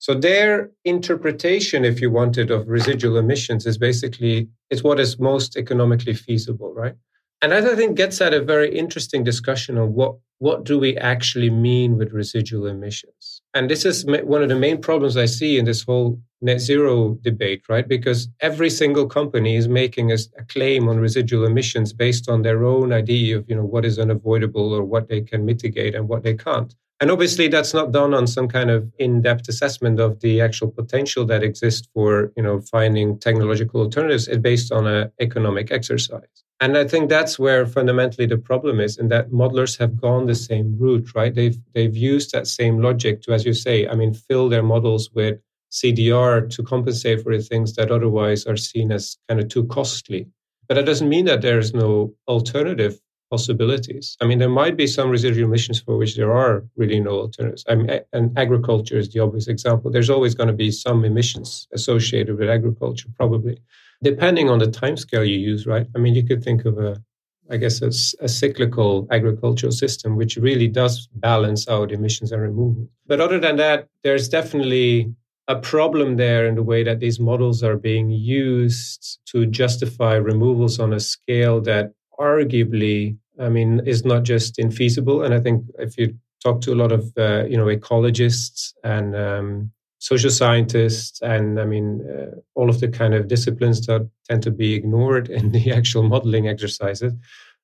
So 0.00 0.14
their 0.14 0.70
interpretation, 0.84 1.84
if 1.84 2.00
you 2.00 2.10
wanted, 2.10 2.50
of 2.50 2.68
residual 2.68 3.16
emissions 3.16 3.66
is 3.66 3.78
basically 3.78 4.48
it's 4.70 4.84
what 4.84 5.00
is 5.00 5.18
most 5.18 5.56
economically 5.56 6.14
feasible, 6.14 6.72
right? 6.74 6.94
And 7.40 7.52
that 7.52 7.64
I 7.64 7.76
think 7.76 7.96
gets 7.96 8.20
at 8.20 8.34
a 8.34 8.42
very 8.42 8.76
interesting 8.76 9.22
discussion 9.22 9.78
on 9.78 9.94
what 9.94 10.16
what 10.40 10.64
do 10.64 10.78
we 10.78 10.96
actually 10.98 11.50
mean 11.50 11.98
with 11.98 12.12
residual 12.12 12.66
emissions? 12.66 13.42
And 13.54 13.68
this 13.68 13.84
is 13.84 14.04
one 14.06 14.42
of 14.42 14.48
the 14.48 14.54
main 14.54 14.80
problems 14.80 15.16
I 15.16 15.26
see 15.26 15.58
in 15.58 15.64
this 15.64 15.82
whole 15.82 16.20
net 16.40 16.60
zero 16.60 17.18
debate, 17.22 17.62
right? 17.68 17.88
Because 17.88 18.28
every 18.40 18.70
single 18.70 19.06
company 19.06 19.56
is 19.56 19.66
making 19.68 20.12
a, 20.12 20.18
a, 20.38 20.44
claim 20.44 20.88
on 20.88 21.00
residual 21.00 21.44
emissions 21.44 21.92
based 21.92 22.28
on 22.28 22.42
their 22.42 22.64
own 22.64 22.92
idea 22.92 23.38
of, 23.38 23.48
you 23.48 23.56
know, 23.56 23.64
what 23.64 23.84
is 23.84 23.98
unavoidable 23.98 24.72
or 24.72 24.84
what 24.84 25.08
they 25.08 25.20
can 25.20 25.44
mitigate 25.44 25.96
and 25.96 26.08
what 26.08 26.22
they 26.22 26.34
can't. 26.34 26.72
And 27.00 27.12
obviously 27.12 27.46
that's 27.46 27.74
not 27.74 27.92
done 27.92 28.12
on 28.12 28.26
some 28.26 28.48
kind 28.48 28.70
of 28.70 28.90
in-depth 28.98 29.48
assessment 29.48 30.00
of 30.00 30.18
the 30.20 30.40
actual 30.40 30.68
potential 30.68 31.24
that 31.26 31.44
exists 31.44 31.88
for, 31.94 32.32
you 32.36 32.42
know, 32.42 32.60
finding 32.60 33.18
technological 33.18 33.80
alternatives. 33.82 34.26
It's 34.26 34.38
based 34.38 34.72
on 34.72 34.86
an 34.86 35.12
economic 35.20 35.70
exercise. 35.70 36.26
And 36.60 36.76
I 36.76 36.84
think 36.84 37.08
that's 37.08 37.38
where 37.38 37.66
fundamentally 37.66 38.26
the 38.26 38.36
problem 38.36 38.80
is, 38.80 38.98
in 38.98 39.08
that 39.08 39.30
modelers 39.30 39.78
have 39.78 40.00
gone 40.00 40.26
the 40.26 40.34
same 40.34 40.76
route, 40.76 41.14
right? 41.14 41.32
They've 41.32 41.56
they've 41.72 41.96
used 41.96 42.32
that 42.32 42.48
same 42.48 42.82
logic 42.82 43.22
to, 43.22 43.32
as 43.32 43.44
you 43.44 43.54
say, 43.54 43.86
I 43.86 43.94
mean, 43.94 44.12
fill 44.12 44.48
their 44.48 44.64
models 44.64 45.08
with 45.14 45.38
CDR 45.70 46.50
to 46.50 46.62
compensate 46.64 47.22
for 47.22 47.36
the 47.36 47.42
things 47.42 47.74
that 47.74 47.92
otherwise 47.92 48.44
are 48.44 48.56
seen 48.56 48.90
as 48.90 49.18
kind 49.28 49.40
of 49.40 49.48
too 49.48 49.64
costly. 49.66 50.26
But 50.66 50.74
that 50.74 50.86
doesn't 50.86 51.08
mean 51.08 51.26
that 51.26 51.42
there's 51.42 51.72
no 51.72 52.14
alternative 52.26 53.00
possibilities. 53.30 54.16
I 54.20 54.26
mean, 54.26 54.38
there 54.38 54.48
might 54.48 54.76
be 54.76 54.86
some 54.86 55.10
residual 55.10 55.48
emissions 55.48 55.80
for 55.80 55.96
which 55.96 56.16
there 56.16 56.32
are 56.32 56.64
really 56.76 57.00
no 57.00 57.20
alternatives. 57.20 57.64
I 57.68 57.74
mean, 57.74 58.00
and 58.12 58.36
agriculture 58.38 58.98
is 58.98 59.10
the 59.10 59.20
obvious 59.20 59.48
example. 59.48 59.90
There's 59.90 60.10
always 60.10 60.34
going 60.34 60.48
to 60.48 60.52
be 60.54 60.70
some 60.70 61.04
emissions 61.04 61.68
associated 61.72 62.38
with 62.38 62.48
agriculture, 62.48 63.08
probably 63.16 63.60
depending 64.02 64.48
on 64.48 64.58
the 64.58 64.70
time 64.70 64.96
scale 64.96 65.24
you 65.24 65.38
use, 65.38 65.66
right? 65.66 65.86
I 65.94 65.98
mean, 65.98 66.14
you 66.14 66.24
could 66.24 66.42
think 66.42 66.64
of 66.64 66.78
a, 66.78 67.02
I 67.50 67.56
guess, 67.56 67.82
a, 67.82 67.88
a, 68.24 68.28
cyclical 68.28 69.06
agricultural 69.10 69.72
system, 69.72 70.16
which 70.16 70.36
really 70.36 70.68
does 70.68 71.08
balance 71.14 71.68
out 71.68 71.92
emissions 71.92 72.30
and 72.30 72.42
removal. 72.42 72.88
But 73.06 73.20
other 73.20 73.40
than 73.40 73.56
that, 73.56 73.88
there's 74.04 74.28
definitely 74.28 75.12
a 75.48 75.56
problem 75.56 76.16
there 76.16 76.46
in 76.46 76.54
the 76.54 76.62
way 76.62 76.82
that 76.82 77.00
these 77.00 77.18
models 77.18 77.62
are 77.62 77.76
being 77.76 78.10
used 78.10 79.18
to 79.26 79.46
justify 79.46 80.14
removals 80.14 80.78
on 80.78 80.92
a 80.92 81.00
scale 81.00 81.60
that 81.62 81.92
arguably, 82.18 83.16
I 83.38 83.48
mean, 83.48 83.80
is 83.86 84.04
not 84.04 84.24
just 84.24 84.56
infeasible. 84.56 85.24
And 85.24 85.34
I 85.34 85.40
think 85.40 85.64
if 85.78 85.96
you 85.96 86.16
talk 86.42 86.60
to 86.62 86.72
a 86.72 86.76
lot 86.76 86.92
of, 86.92 87.12
uh, 87.16 87.44
you 87.44 87.56
know, 87.56 87.66
ecologists 87.66 88.72
and 88.84 89.14
um, 89.16 89.70
social 89.98 90.30
scientists 90.30 91.20
and 91.22 91.60
I 91.60 91.64
mean, 91.64 92.06
uh, 92.08 92.36
all 92.54 92.68
of 92.68 92.80
the 92.80 92.88
kind 92.88 93.14
of 93.14 93.28
disciplines 93.28 93.86
that 93.86 94.08
tend 94.28 94.42
to 94.44 94.50
be 94.50 94.74
ignored 94.74 95.28
in 95.28 95.52
the 95.52 95.72
actual 95.76 96.02
modeling 96.02 96.48
exercises, 96.48 97.12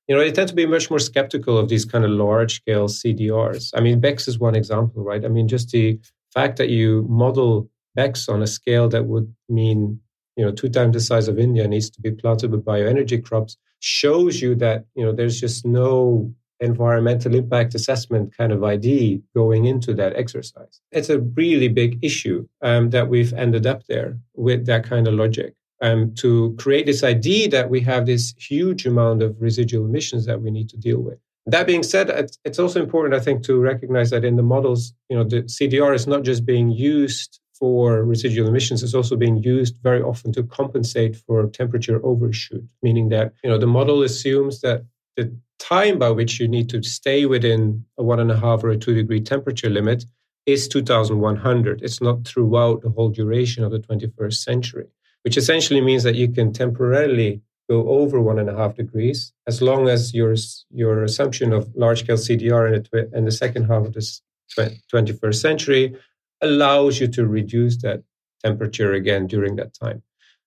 you 0.07 0.15
know, 0.15 0.21
they 0.21 0.31
tend 0.31 0.49
to 0.49 0.55
be 0.55 0.65
much 0.65 0.89
more 0.89 0.99
skeptical 0.99 1.57
of 1.57 1.69
these 1.69 1.85
kind 1.85 2.05
of 2.05 2.11
large 2.11 2.55
scale 2.55 2.87
CDRs. 2.87 3.71
I 3.73 3.81
mean, 3.81 3.99
BECCS 3.99 4.27
is 4.27 4.39
one 4.39 4.55
example, 4.55 5.03
right? 5.03 5.25
I 5.25 5.29
mean, 5.29 5.47
just 5.47 5.71
the 5.71 5.99
fact 6.33 6.57
that 6.57 6.69
you 6.69 7.05
model 7.09 7.69
BECCS 7.97 8.29
on 8.29 8.43
a 8.43 8.47
scale 8.47 8.87
that 8.89 9.05
would 9.05 9.33
mean, 9.49 9.99
you 10.35 10.45
know, 10.45 10.51
two 10.51 10.69
times 10.69 10.93
the 10.93 10.99
size 10.99 11.27
of 11.27 11.39
India 11.39 11.67
needs 11.67 11.89
to 11.89 12.01
be 12.01 12.11
planted 12.11 12.51
with 12.51 12.65
bioenergy 12.65 13.23
crops 13.23 13.57
shows 13.79 14.41
you 14.41 14.55
that, 14.55 14.85
you 14.95 15.03
know, 15.03 15.11
there's 15.11 15.39
just 15.39 15.65
no 15.65 16.33
environmental 16.59 17.35
impact 17.35 17.75
assessment 17.75 18.35
kind 18.35 18.51
of 18.51 18.63
ID 18.63 19.21
going 19.35 19.65
into 19.65 19.93
that 19.93 20.15
exercise. 20.15 20.81
It's 20.91 21.09
a 21.09 21.19
really 21.19 21.67
big 21.67 21.99
issue 22.03 22.47
um, 22.61 22.89
that 22.91 23.09
we've 23.09 23.33
ended 23.33 23.65
up 23.65 23.85
there 23.87 24.17
with 24.35 24.65
that 24.67 24.83
kind 24.85 25.07
of 25.07 25.13
logic. 25.13 25.53
Um, 25.81 26.15
to 26.15 26.55
create 26.57 26.85
this 26.85 27.03
idea 27.03 27.49
that 27.49 27.69
we 27.69 27.81
have 27.81 28.05
this 28.05 28.33
huge 28.37 28.85
amount 28.85 29.21
of 29.21 29.35
residual 29.41 29.85
emissions 29.85 30.25
that 30.25 30.41
we 30.41 30.49
need 30.49 30.69
to 30.69 30.77
deal 30.77 30.99
with. 31.01 31.19
That 31.47 31.67
being 31.67 31.83
said, 31.83 32.09
it's 32.43 32.59
also 32.59 32.81
important, 32.81 33.13
I 33.13 33.19
think, 33.19 33.43
to 33.43 33.59
recognize 33.59 34.09
that 34.09 34.23
in 34.23 34.37
the 34.37 34.41
models, 34.41 34.93
you 35.09 35.17
know, 35.17 35.25
the 35.25 35.43
CDR 35.43 35.93
is 35.93 36.07
not 36.07 36.23
just 36.23 36.45
being 36.45 36.71
used 36.71 37.39
for 37.59 38.03
residual 38.03 38.47
emissions; 38.47 38.83
it's 38.83 38.93
also 38.93 39.15
being 39.15 39.37
used 39.37 39.77
very 39.81 40.01
often 40.01 40.31
to 40.33 40.43
compensate 40.43 41.15
for 41.15 41.47
temperature 41.47 41.99
overshoot. 42.05 42.63
Meaning 42.81 43.09
that 43.09 43.33
you 43.43 43.49
know 43.49 43.57
the 43.57 43.67
model 43.67 44.03
assumes 44.03 44.61
that 44.61 44.85
the 45.15 45.35
time 45.59 45.97
by 45.97 46.09
which 46.09 46.39
you 46.39 46.47
need 46.47 46.69
to 46.69 46.83
stay 46.83 47.25
within 47.25 47.85
a 47.97 48.03
one 48.03 48.19
and 48.19 48.31
a 48.31 48.39
half 48.39 48.63
or 48.63 48.69
a 48.69 48.77
two 48.77 48.93
degree 48.93 49.21
temperature 49.21 49.69
limit 49.69 50.05
is 50.45 50.67
2100. 50.67 51.81
It's 51.81 52.01
not 52.01 52.27
throughout 52.27 52.81
the 52.81 52.89
whole 52.89 53.09
duration 53.09 53.63
of 53.63 53.71
the 53.71 53.79
21st 53.79 54.33
century, 54.33 54.87
which 55.23 55.37
essentially 55.37 55.81
means 55.81 56.03
that 56.03 56.15
you 56.15 56.27
can 56.27 56.53
temporarily 56.53 57.41
go 57.69 57.87
over 57.89 58.21
one 58.21 58.37
and 58.37 58.49
a 58.49 58.55
half 58.55 58.75
degrees 58.75 59.33
as 59.47 59.61
long 59.61 59.89
as 59.89 60.13
your, 60.13 60.35
your 60.69 61.03
assumption 61.03 61.51
of 61.51 61.67
large 61.75 62.01
scale 62.01 62.17
CDR 62.17 62.75
in 62.75 62.85
the, 62.91 63.17
in 63.17 63.25
the 63.25 63.31
second 63.31 63.65
half 63.65 63.85
of 63.85 63.93
this 63.93 64.21
21st 64.57 65.35
century 65.35 65.95
allows 66.41 66.99
you 66.99 67.07
to 67.09 67.25
reduce 67.25 67.77
that 67.81 68.03
temperature 68.43 68.93
again 68.93 69.27
during 69.27 69.55
that 69.55 69.73
time. 69.73 70.01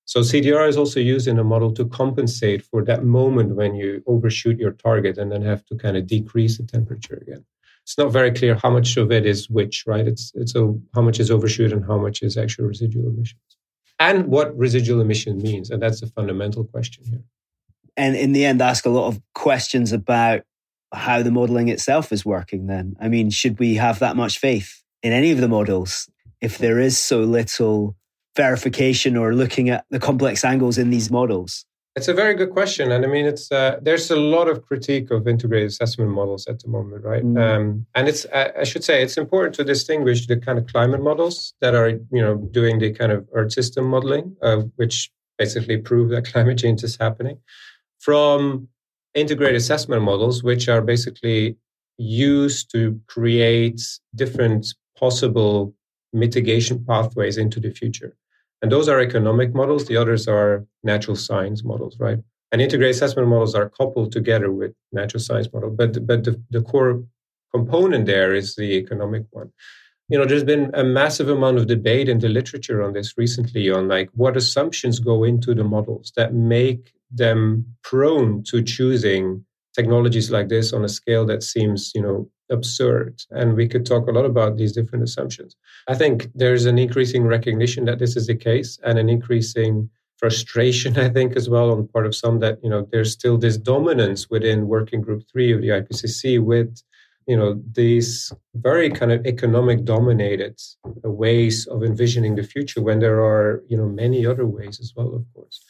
So 0.04 0.20
CDR 0.20 0.66
is 0.66 0.78
also 0.78 1.00
used 1.00 1.28
in 1.28 1.38
a 1.38 1.44
model 1.44 1.70
to 1.74 1.84
compensate 1.84 2.62
for 2.62 2.82
that 2.84 3.04
moment 3.04 3.56
when 3.56 3.74
you 3.74 4.02
overshoot 4.06 4.58
your 4.58 4.72
target 4.72 5.18
and 5.18 5.30
then 5.30 5.42
have 5.42 5.66
to 5.66 5.76
kind 5.76 5.96
of 5.98 6.06
decrease 6.06 6.56
the 6.56 6.64
temperature 6.64 7.18
again. 7.20 7.44
It's 7.82 7.98
not 7.98 8.10
very 8.10 8.32
clear 8.32 8.54
how 8.54 8.70
much 8.70 8.96
of 8.96 9.12
it 9.12 9.26
is 9.26 9.50
which, 9.50 9.84
right? 9.86 10.06
It's 10.06 10.32
it's 10.34 10.54
a, 10.54 10.74
how 10.94 11.02
much 11.02 11.20
is 11.20 11.30
overshoot 11.30 11.72
and 11.72 11.84
how 11.84 11.98
much 11.98 12.22
is 12.22 12.36
actual 12.38 12.66
residual 12.66 13.06
emissions. 13.06 13.40
And 13.98 14.28
what 14.28 14.56
residual 14.56 15.00
emission 15.00 15.38
means. 15.38 15.70
And 15.70 15.82
that's 15.82 16.00
the 16.00 16.06
fundamental 16.06 16.64
question 16.64 17.04
here. 17.04 17.24
And 17.96 18.16
in 18.16 18.32
the 18.32 18.44
end, 18.44 18.62
ask 18.62 18.86
a 18.86 18.90
lot 18.90 19.08
of 19.08 19.20
questions 19.34 19.92
about 19.92 20.42
how 20.94 21.22
the 21.22 21.30
modeling 21.30 21.68
itself 21.68 22.12
is 22.12 22.24
working 22.24 22.66
then. 22.66 22.96
I 23.00 23.08
mean, 23.08 23.28
should 23.30 23.58
we 23.58 23.74
have 23.74 23.98
that 23.98 24.16
much 24.16 24.38
faith 24.38 24.82
in 25.02 25.12
any 25.12 25.30
of 25.30 25.38
the 25.38 25.48
models 25.48 26.08
if 26.40 26.58
there 26.58 26.78
is 26.78 26.98
so 26.98 27.20
little 27.20 27.96
verification 28.36 29.16
or 29.16 29.34
looking 29.34 29.68
at 29.68 29.84
the 29.90 29.98
complex 29.98 30.44
angles 30.44 30.78
in 30.78 30.90
these 30.90 31.10
models? 31.10 31.64
It's 31.96 32.06
a 32.06 32.14
very 32.14 32.34
good 32.34 32.50
question, 32.50 32.92
and 32.92 33.04
I 33.04 33.08
mean, 33.08 33.26
it's 33.26 33.50
uh, 33.50 33.80
there's 33.82 34.08
a 34.08 34.16
lot 34.16 34.46
of 34.46 34.64
critique 34.64 35.10
of 35.10 35.26
integrated 35.26 35.66
assessment 35.66 36.12
models 36.12 36.46
at 36.46 36.60
the 36.60 36.68
moment, 36.68 37.02
right? 37.04 37.24
Mm. 37.24 37.36
Um, 37.42 37.86
and 37.96 38.06
it's 38.06 38.24
I 38.32 38.62
should 38.62 38.84
say 38.84 39.02
it's 39.02 39.16
important 39.16 39.56
to 39.56 39.64
distinguish 39.64 40.28
the 40.28 40.36
kind 40.36 40.58
of 40.58 40.68
climate 40.68 41.02
models 41.02 41.54
that 41.60 41.74
are 41.74 41.88
you 41.88 42.22
know 42.24 42.36
doing 42.52 42.78
the 42.78 42.92
kind 42.92 43.10
of 43.10 43.26
Earth 43.32 43.52
system 43.52 43.86
modeling, 43.86 44.36
uh, 44.42 44.58
which 44.76 45.10
basically 45.38 45.76
prove 45.78 46.10
that 46.10 46.24
climate 46.32 46.58
change 46.58 46.84
is 46.84 46.96
happening, 46.96 47.38
from 47.98 48.68
integrated 49.14 49.56
assessment 49.56 50.02
models, 50.02 50.44
which 50.44 50.68
are 50.68 50.82
basically 50.82 51.56
used 51.98 52.70
to 52.70 53.00
create 53.08 53.80
different 54.14 54.72
possible 54.98 55.74
mitigation 56.12 56.84
pathways 56.84 57.36
into 57.36 57.60
the 57.60 57.70
future. 57.70 58.16
And 58.62 58.72
those 58.72 58.88
are 58.88 59.00
economic 59.00 59.54
models. 59.54 59.86
The 59.86 59.96
others 59.96 60.26
are 60.26 60.66
natural 60.82 61.16
science 61.16 61.64
models, 61.64 61.98
right? 62.00 62.18
And 62.50 62.62
integrated 62.62 62.96
assessment 62.96 63.28
models 63.28 63.54
are 63.54 63.68
coupled 63.68 64.10
together 64.10 64.50
with 64.50 64.72
natural 64.92 65.20
science 65.20 65.52
model. 65.52 65.70
But, 65.70 66.06
but 66.06 66.24
the, 66.24 66.40
the 66.50 66.62
core 66.62 67.04
component 67.54 68.06
there 68.06 68.34
is 68.34 68.56
the 68.56 68.72
economic 68.72 69.24
one. 69.30 69.52
You 70.08 70.18
know, 70.18 70.24
there's 70.24 70.44
been 70.44 70.70
a 70.74 70.82
massive 70.82 71.28
amount 71.28 71.58
of 71.58 71.66
debate 71.66 72.08
in 72.08 72.18
the 72.18 72.30
literature 72.30 72.82
on 72.82 72.94
this 72.94 73.18
recently 73.18 73.70
on 73.70 73.88
like 73.88 74.08
what 74.14 74.36
assumptions 74.36 74.98
go 74.98 75.22
into 75.22 75.54
the 75.54 75.64
models 75.64 76.12
that 76.16 76.32
make 76.32 76.92
them 77.10 77.66
prone 77.82 78.42
to 78.44 78.62
choosing 78.62 79.44
technologies 79.74 80.30
like 80.30 80.48
this 80.48 80.72
on 80.72 80.84
a 80.84 80.88
scale 80.88 81.26
that 81.26 81.42
seems, 81.42 81.92
you 81.94 82.02
know, 82.02 82.28
absurd. 82.50 83.22
And 83.30 83.54
we 83.54 83.68
could 83.68 83.86
talk 83.86 84.08
a 84.08 84.12
lot 84.12 84.24
about 84.24 84.56
these 84.56 84.72
different 84.72 85.04
assumptions. 85.04 85.56
I 85.88 85.94
think 85.94 86.28
there's 86.34 86.66
an 86.66 86.78
increasing 86.78 87.24
recognition 87.24 87.84
that 87.86 87.98
this 87.98 88.16
is 88.16 88.26
the 88.26 88.36
case 88.36 88.78
and 88.84 88.98
an 88.98 89.08
increasing 89.08 89.90
frustration, 90.18 90.98
I 91.06 91.08
think, 91.08 91.36
as 91.36 91.48
well 91.48 91.70
on 91.70 91.88
part 91.88 92.06
of 92.06 92.14
some 92.14 92.40
that, 92.40 92.58
you 92.62 92.70
know, 92.70 92.86
there's 92.90 93.12
still 93.12 93.38
this 93.38 93.56
dominance 93.56 94.28
within 94.28 94.68
working 94.68 95.00
group 95.00 95.22
three 95.30 95.52
of 95.52 95.60
the 95.60 95.68
IPCC 95.68 96.42
with, 96.42 96.82
you 97.26 97.36
know, 97.36 97.62
these 97.72 98.32
very 98.54 98.90
kind 98.90 99.12
of 99.12 99.24
economic 99.26 99.84
dominated 99.84 100.58
ways 101.04 101.66
of 101.66 101.82
envisioning 101.82 102.36
the 102.36 102.42
future 102.42 102.82
when 102.82 103.00
there 103.00 103.22
are, 103.22 103.62
you 103.68 103.76
know, 103.76 103.86
many 103.86 104.26
other 104.26 104.46
ways 104.46 104.80
as 104.80 104.92
well, 104.96 105.14
of 105.14 105.24
course. 105.34 105.60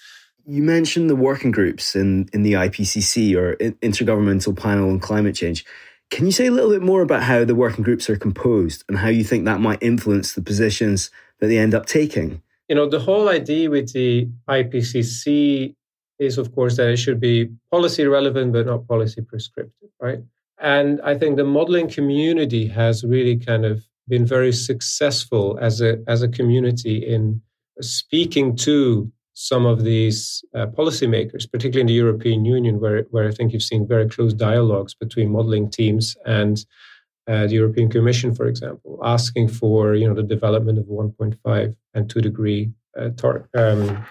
You 0.47 0.63
mentioned 0.63 1.11
the 1.11 1.17
working 1.17 1.51
groups 1.51 1.95
in, 1.95 2.27
in 2.33 2.43
the 2.43 2.55
IPCC 2.55 3.37
or 3.37 3.57
Intergovernmental 3.57 4.57
Panel 4.57 4.89
on 4.89 4.99
Climate 4.99 5.35
Change. 5.35 5.63
Can 6.11 6.27
you 6.27 6.33
say 6.33 6.47
a 6.47 6.51
little 6.51 6.71
bit 6.71 6.83
more 6.83 7.03
about 7.03 7.23
how 7.23 7.45
the 7.45 7.55
working 7.55 7.85
groups 7.85 8.09
are 8.09 8.17
composed 8.17 8.85
and 8.89 8.99
how 8.99 9.09
you 9.09 9.25
think 9.25 9.45
that 9.45 9.61
might 9.61 9.83
influence 9.83 10.35
the 10.35 10.43
positions 10.43 11.11
that 11.41 11.49
they 11.49 11.59
end 11.59 11.75
up 11.75 11.87
taking? 11.87 12.43
You 12.69 12.77
know, 12.77 12.89
the 12.89 13.01
whole 13.01 13.29
idea 13.29 13.71
with 13.71 13.93
the 13.93 14.29
IPCC 14.49 15.75
is, 16.19 16.39
of 16.39 16.55
course, 16.55 16.77
that 16.77 16.89
it 16.89 16.97
should 16.97 17.21
be 17.21 17.51
policy 17.71 18.05
relevant 18.07 18.53
but 18.53 18.67
not 18.67 18.89
policy 18.89 19.23
prescriptive, 19.23 19.91
right? 20.01 20.21
And 20.61 21.01
I 21.03 21.17
think 21.17 21.37
the 21.37 21.45
modeling 21.45 21.89
community 21.89 22.67
has 22.69 23.05
really 23.05 23.37
kind 23.37 23.65
of 23.65 23.85
been 24.09 24.27
very 24.27 24.53
successful 24.53 25.59
as 25.61 25.81
a 25.81 25.99
as 26.09 26.23
a 26.23 26.29
community 26.29 26.97
in 26.97 27.41
speaking 27.81 28.57
to 28.57 29.11
some 29.41 29.67
of 29.67 29.85
these 29.85 30.45
uh, 30.57 30.67
policymakers, 30.67 31.49
particularly 31.49 31.83
in 31.83 31.87
the 31.87 31.93
European 31.93 32.45
Union, 32.45 32.81
where, 32.81 33.03
where 33.11 33.29
I 33.29 33.31
think 33.31 33.53
you've 33.53 33.63
seen 33.63 33.87
very 33.87 34.09
close 34.09 34.35
dialogues 34.35 34.95
between 34.95 35.31
modeling 35.31 35.71
teams 35.71 36.17
and 36.27 36.59
uh, 37.29 37.47
the 37.47 37.55
European 37.55 37.89
Commission, 37.89 38.35
for 38.35 38.49
example, 38.49 38.99
asking 39.05 39.47
for 39.47 39.95
you 39.95 40.09
know 40.09 40.15
the 40.15 40.25
development 40.25 40.77
of 40.79 40.87
1.5 40.87 41.77
and 41.95 42.11
2 42.11 42.21
degree 42.21 42.73
uh, 42.99 43.11
um, 43.55 44.05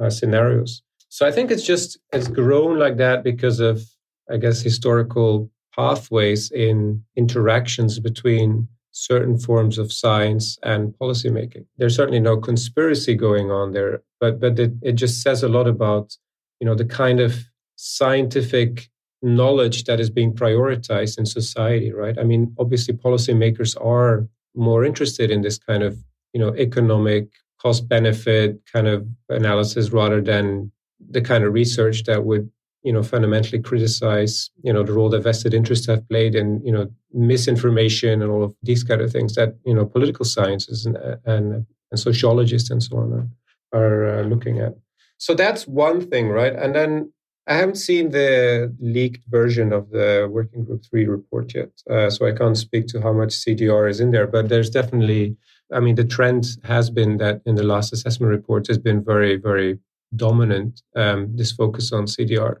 uh, 0.00 0.08
scenarios. 0.08 0.82
So 1.10 1.26
I 1.26 1.32
think 1.32 1.50
it's 1.50 1.66
just 1.66 1.98
it's 2.14 2.28
grown 2.28 2.78
like 2.78 2.96
that 2.96 3.24
because 3.24 3.60
of 3.60 3.82
I 4.30 4.38
guess 4.38 4.62
historical 4.62 5.50
pathways 5.76 6.50
in 6.50 7.04
interactions 7.14 7.98
between 7.98 8.68
certain 8.92 9.38
forms 9.38 9.78
of 9.78 9.92
science 9.92 10.58
and 10.62 10.94
policymaking. 11.00 11.64
There's 11.78 11.96
certainly 11.96 12.20
no 12.20 12.36
conspiracy 12.36 13.14
going 13.14 13.50
on 13.50 13.72
there, 13.72 14.02
but 14.20 14.38
but 14.38 14.58
it, 14.58 14.72
it 14.82 14.92
just 14.92 15.22
says 15.22 15.42
a 15.42 15.48
lot 15.48 15.66
about 15.66 16.16
you 16.60 16.66
know 16.66 16.74
the 16.74 16.84
kind 16.84 17.18
of 17.20 17.44
scientific 17.76 18.88
knowledge 19.22 19.84
that 19.84 20.00
is 20.00 20.10
being 20.10 20.32
prioritized 20.32 21.18
in 21.18 21.26
society, 21.26 21.92
right? 21.92 22.18
I 22.18 22.24
mean, 22.24 22.54
obviously, 22.58 22.94
policymakers 22.94 23.76
are 23.84 24.28
more 24.54 24.84
interested 24.84 25.30
in 25.30 25.42
this 25.42 25.58
kind 25.58 25.82
of 25.82 25.96
you 26.32 26.40
know 26.40 26.54
economic 26.56 27.28
cost 27.60 27.88
benefit 27.88 28.60
kind 28.70 28.88
of 28.88 29.06
analysis 29.28 29.90
rather 29.90 30.20
than 30.20 30.70
the 31.10 31.20
kind 31.20 31.44
of 31.44 31.52
research 31.52 32.04
that 32.04 32.24
would 32.24 32.50
you 32.82 32.92
know 32.92 33.02
fundamentally 33.02 33.60
criticize 33.60 34.50
you 34.62 34.72
know 34.72 34.82
the 34.82 34.92
role 34.92 35.08
that 35.08 35.22
vested 35.22 35.54
interests 35.54 35.86
have 35.86 36.06
played 36.08 36.34
in 36.34 36.60
you 36.64 36.72
know 36.72 36.90
misinformation 37.12 38.22
and 38.22 38.30
all 38.30 38.42
of 38.42 38.54
these 38.62 38.82
kind 38.82 39.00
of 39.00 39.10
things 39.10 39.34
that 39.34 39.54
you 39.64 39.74
know 39.74 39.86
political 39.86 40.24
sciences 40.24 40.86
and 40.86 40.96
and, 41.24 41.66
and 41.90 42.00
sociologists 42.00 42.70
and 42.70 42.82
so 42.82 42.96
on 42.96 43.28
are, 43.72 43.80
are 43.80 44.20
uh, 44.20 44.22
looking 44.24 44.60
at. 44.60 44.74
So 45.18 45.34
that's 45.34 45.66
one 45.66 46.00
thing 46.00 46.28
right? 46.28 46.54
And 46.54 46.74
then 46.74 47.12
i 47.48 47.54
haven't 47.54 47.76
seen 47.76 48.10
the 48.10 48.72
leaked 48.80 49.24
version 49.28 49.72
of 49.72 49.90
the 49.90 50.28
working 50.30 50.64
group 50.64 50.84
3 50.88 51.06
report 51.06 51.54
yet 51.54 51.70
uh, 51.90 52.08
so 52.08 52.26
i 52.26 52.32
can't 52.32 52.56
speak 52.56 52.86
to 52.86 53.00
how 53.00 53.12
much 53.12 53.30
cdr 53.30 53.90
is 53.90 54.00
in 54.00 54.10
there 54.12 54.26
but 54.26 54.48
there's 54.48 54.70
definitely 54.70 55.36
i 55.72 55.80
mean 55.80 55.96
the 55.96 56.04
trend 56.04 56.46
has 56.64 56.88
been 56.88 57.16
that 57.16 57.40
in 57.44 57.56
the 57.56 57.64
last 57.64 57.92
assessment 57.92 58.30
reports 58.30 58.68
has 58.68 58.78
been 58.78 59.04
very 59.04 59.36
very 59.36 59.78
dominant, 60.16 60.82
um, 60.96 61.34
this 61.36 61.52
focus 61.52 61.92
on 61.92 62.06
CDR. 62.06 62.56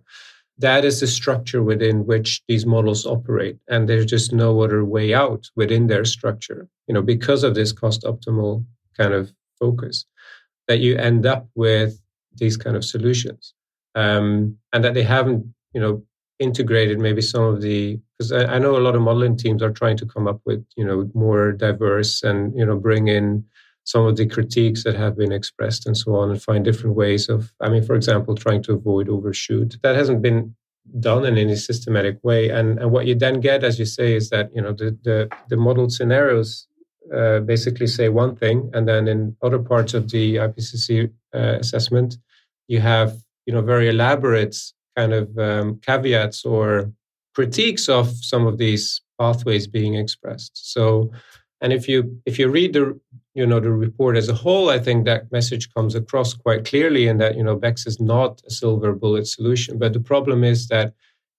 That 0.58 0.84
is 0.84 1.00
the 1.00 1.06
structure 1.06 1.62
within 1.62 2.06
which 2.06 2.42
these 2.46 2.66
models 2.66 3.06
operate. 3.06 3.58
And 3.68 3.88
there's 3.88 4.06
just 4.06 4.32
no 4.32 4.60
other 4.60 4.84
way 4.84 5.14
out 5.14 5.48
within 5.56 5.86
their 5.86 6.04
structure, 6.04 6.68
you 6.86 6.94
know, 6.94 7.02
because 7.02 7.42
of 7.42 7.54
this 7.54 7.72
cost 7.72 8.02
optimal 8.02 8.64
kind 8.96 9.14
of 9.14 9.32
focus, 9.58 10.04
that 10.68 10.78
you 10.80 10.96
end 10.96 11.26
up 11.26 11.48
with 11.54 12.00
these 12.34 12.56
kind 12.56 12.76
of 12.76 12.84
solutions. 12.84 13.54
Um, 13.94 14.56
and 14.72 14.84
that 14.84 14.94
they 14.94 15.02
haven't, 15.02 15.44
you 15.74 15.80
know, 15.80 16.02
integrated 16.42 16.98
maybe 16.98 17.22
some 17.22 17.44
of 17.44 17.62
the 17.62 18.00
because 18.18 18.32
I, 18.32 18.54
I, 18.54 18.58
know 18.58 18.76
a 18.76 18.80
lot 18.80 18.96
of 18.96 19.02
modeling 19.02 19.36
teams 19.36 19.62
are 19.62 19.70
trying 19.70 19.96
to 19.98 20.06
come 20.06 20.26
up 20.26 20.40
with 20.44 20.64
you 20.76 20.84
know 20.84 21.08
more 21.14 21.52
diverse 21.52 22.22
and 22.22 22.56
you 22.58 22.66
know 22.66 22.76
bring 22.76 23.08
in 23.08 23.44
some 23.84 24.06
of 24.06 24.16
the 24.16 24.26
critiques 24.26 24.84
that 24.84 24.94
have 24.94 25.16
been 25.16 25.32
expressed 25.32 25.86
and 25.86 25.96
so 25.96 26.14
on 26.14 26.30
and 26.30 26.42
find 26.42 26.64
different 26.64 26.94
ways 26.96 27.28
of 27.28 27.52
i 27.60 27.68
mean 27.68 27.82
for 27.82 27.94
example 27.94 28.34
trying 28.34 28.62
to 28.62 28.72
avoid 28.72 29.08
overshoot. 29.08 29.76
That 29.82 29.96
hasn't 29.96 30.22
been 30.22 30.54
done 30.98 31.24
in 31.24 31.38
any 31.38 31.54
systematic 31.54 32.18
way. 32.24 32.48
And, 32.48 32.78
and 32.80 32.90
what 32.90 33.06
you 33.06 33.14
then 33.14 33.40
get 33.40 33.62
as 33.62 33.78
you 33.78 33.84
say 33.84 34.14
is 34.14 34.30
that 34.30 34.50
you 34.54 34.62
know 34.62 34.72
the 34.72 34.96
the, 35.02 35.28
the 35.48 35.56
modeled 35.56 35.92
scenarios 35.92 36.66
uh, 37.14 37.40
basically 37.40 37.86
say 37.86 38.08
one 38.08 38.36
thing 38.36 38.70
and 38.74 38.88
then 38.88 39.08
in 39.08 39.36
other 39.42 39.58
parts 39.58 39.92
of 39.92 40.10
the 40.12 40.36
ipcc 40.36 41.10
uh, 41.34 41.56
assessment 41.58 42.16
you 42.68 42.80
have 42.80 43.16
you 43.44 43.52
know 43.52 43.60
very 43.60 43.88
elaborate 43.88 44.56
kind 44.96 45.12
of 45.12 45.36
um, 45.38 45.80
caveats 45.84 46.44
or 46.44 46.92
critiques 47.34 47.88
of 47.88 48.10
some 48.24 48.46
of 48.46 48.58
these 48.58 49.00
pathways 49.18 49.66
being 49.66 49.94
expressed. 49.94 50.72
So 50.72 51.10
and 51.60 51.72
if 51.72 51.88
you 51.88 52.20
if 52.26 52.38
you 52.38 52.48
read 52.48 52.72
the 52.72 52.98
you 53.34 53.46
know 53.46 53.60
the 53.60 53.70
report 53.70 54.16
as 54.16 54.28
a 54.28 54.34
whole, 54.34 54.68
I 54.68 54.78
think 54.78 55.04
that 55.04 55.32
message 55.32 55.72
comes 55.72 55.94
across 55.94 56.34
quite 56.34 56.64
clearly 56.64 57.06
in 57.06 57.18
that 57.18 57.36
you 57.36 57.42
know 57.42 57.56
BECCS 57.56 57.86
is 57.86 58.00
not 58.00 58.42
a 58.46 58.50
silver 58.50 58.92
bullet 58.92 59.26
solution. 59.26 59.78
But 59.78 59.92
the 59.92 60.00
problem 60.00 60.44
is 60.44 60.68
that 60.68 60.92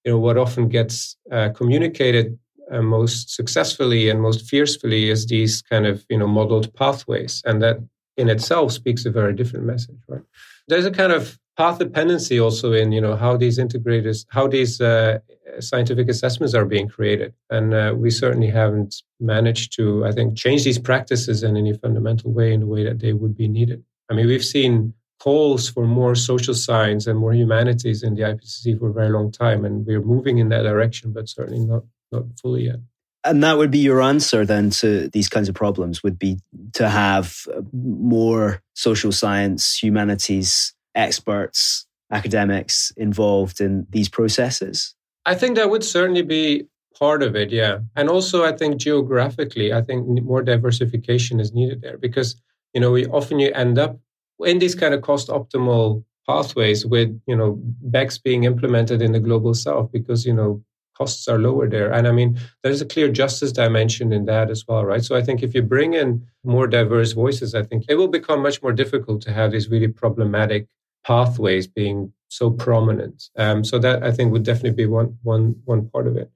you 0.03 0.11
know 0.11 0.19
what 0.19 0.37
often 0.37 0.69
gets 0.69 1.15
uh, 1.31 1.49
communicated 1.49 2.37
uh, 2.71 2.81
most 2.81 3.29
successfully 3.29 4.09
and 4.09 4.21
most 4.21 4.49
fiercely 4.49 5.09
is 5.09 5.27
these 5.27 5.61
kind 5.61 5.85
of 5.85 6.05
you 6.09 6.17
know 6.17 6.27
modeled 6.27 6.73
pathways, 6.73 7.41
and 7.45 7.61
that 7.61 7.77
in 8.17 8.29
itself 8.29 8.71
speaks 8.71 9.05
a 9.05 9.11
very 9.11 9.33
different 9.33 9.65
message. 9.65 9.99
Right? 10.07 10.23
There's 10.67 10.85
a 10.85 10.91
kind 10.91 11.11
of 11.11 11.37
path 11.57 11.79
dependency 11.79 12.39
also 12.39 12.71
in 12.71 12.91
you 12.91 13.01
know 13.01 13.15
how 13.15 13.37
these 13.37 13.59
integrators 13.59 14.25
how 14.29 14.47
these 14.47 14.81
uh, 14.81 15.19
scientific 15.59 16.09
assessments 16.09 16.53
are 16.53 16.65
being 16.65 16.87
created. 16.87 17.33
And 17.49 17.73
uh, 17.73 17.93
we 17.95 18.09
certainly 18.09 18.47
haven't 18.47 18.95
managed 19.19 19.73
to 19.73 20.05
i 20.05 20.11
think 20.11 20.37
change 20.37 20.63
these 20.63 20.79
practices 20.79 21.43
in 21.43 21.55
any 21.55 21.73
fundamental 21.73 22.31
way 22.31 22.53
in 22.53 22.61
the 22.61 22.65
way 22.65 22.83
that 22.83 22.99
they 22.99 23.13
would 23.13 23.37
be 23.37 23.47
needed. 23.47 23.83
I 24.09 24.13
mean 24.15 24.27
we've 24.27 24.43
seen 24.43 24.93
calls 25.19 25.69
for 25.69 25.85
more 25.85 26.15
social 26.15 26.53
science 26.53 27.07
and 27.07 27.17
more 27.17 27.33
humanities 27.33 28.03
in 28.03 28.15
the 28.15 28.23
ipcc 28.23 28.77
for 28.77 28.89
a 28.89 28.93
very 28.93 29.09
long 29.09 29.31
time 29.31 29.63
and 29.63 29.85
we're 29.85 30.01
moving 30.01 30.37
in 30.39 30.49
that 30.49 30.63
direction 30.63 31.13
but 31.13 31.29
certainly 31.29 31.65
not 31.65 31.83
not 32.11 32.23
fully 32.41 32.65
yet. 32.65 32.79
And 33.25 33.41
that 33.41 33.57
would 33.57 33.71
be 33.71 33.77
your 33.77 34.01
answer 34.01 34.45
then 34.45 34.69
to 34.71 35.07
these 35.09 35.29
kinds 35.29 35.47
of 35.47 35.55
problems 35.55 36.03
would 36.03 36.19
be 36.19 36.39
to 36.73 36.89
have 36.89 37.47
more 37.71 38.61
social 38.73 39.13
science 39.13 39.81
humanities 39.81 40.72
experts, 40.95 41.85
academics 42.11 42.91
involved 42.97 43.61
in 43.61 43.87
these 43.89 44.09
processes? 44.09 44.95
I 45.25 45.35
think 45.35 45.55
that 45.55 45.69
would 45.69 45.83
certainly 45.83 46.21
be 46.21 46.67
part 46.97 47.23
of 47.23 47.35
it, 47.35 47.51
yeah. 47.51 47.79
And 47.95 48.09
also, 48.09 48.43
I 48.43 48.51
think 48.51 48.77
geographically, 48.77 49.73
I 49.73 49.81
think 49.81 50.07
more 50.23 50.41
diversification 50.41 51.39
is 51.39 51.53
needed 51.53 51.81
there 51.81 51.97
because 51.97 52.35
you 52.73 52.81
know 52.81 52.91
we 52.91 53.05
often 53.07 53.39
you 53.39 53.51
end 53.53 53.77
up 53.77 53.99
in 54.39 54.59
these 54.59 54.75
kind 54.75 54.93
of 54.93 55.01
cost 55.01 55.29
optimal 55.29 56.03
pathways 56.27 56.85
with 56.85 57.19
you 57.27 57.35
know 57.35 57.59
BECCS 57.89 58.23
being 58.23 58.43
implemented 58.43 59.01
in 59.01 59.11
the 59.11 59.19
global 59.19 59.53
south 59.53 59.91
because 59.91 60.25
you 60.25 60.33
know 60.33 60.63
costs 60.97 61.27
are 61.27 61.39
lower 61.39 61.67
there. 61.67 61.91
And 61.91 62.07
I 62.07 62.11
mean, 62.11 62.39
there's 62.61 62.81
a 62.81 62.85
clear 62.85 63.09
justice 63.09 63.51
dimension 63.51 64.13
in 64.13 64.25
that 64.25 64.51
as 64.51 64.63
well, 64.67 64.85
right? 64.85 65.03
So 65.03 65.15
I 65.15 65.23
think 65.23 65.41
if 65.41 65.55
you 65.55 65.63
bring 65.63 65.95
in 65.95 66.25
more 66.43 66.67
diverse 66.67 67.13
voices, 67.13 67.55
I 67.55 67.63
think 67.63 67.85
it 67.89 67.95
will 67.95 68.07
become 68.07 68.43
much 68.43 68.61
more 68.61 68.71
difficult 68.71 69.21
to 69.23 69.33
have 69.33 69.51
these 69.51 69.69
really 69.69 69.87
problematic 69.87 70.67
pathways 71.05 71.67
being 71.67 72.11
so 72.29 72.49
prominent. 72.49 73.29
Um, 73.37 73.63
so 73.63 73.79
that 73.79 74.03
I 74.03 74.11
think 74.11 74.31
would 74.31 74.43
definitely 74.43 74.83
be 74.83 74.87
one 74.87 75.17
one 75.23 75.55
one 75.65 75.89
part 75.89 76.07
of 76.07 76.17
it. 76.17 76.31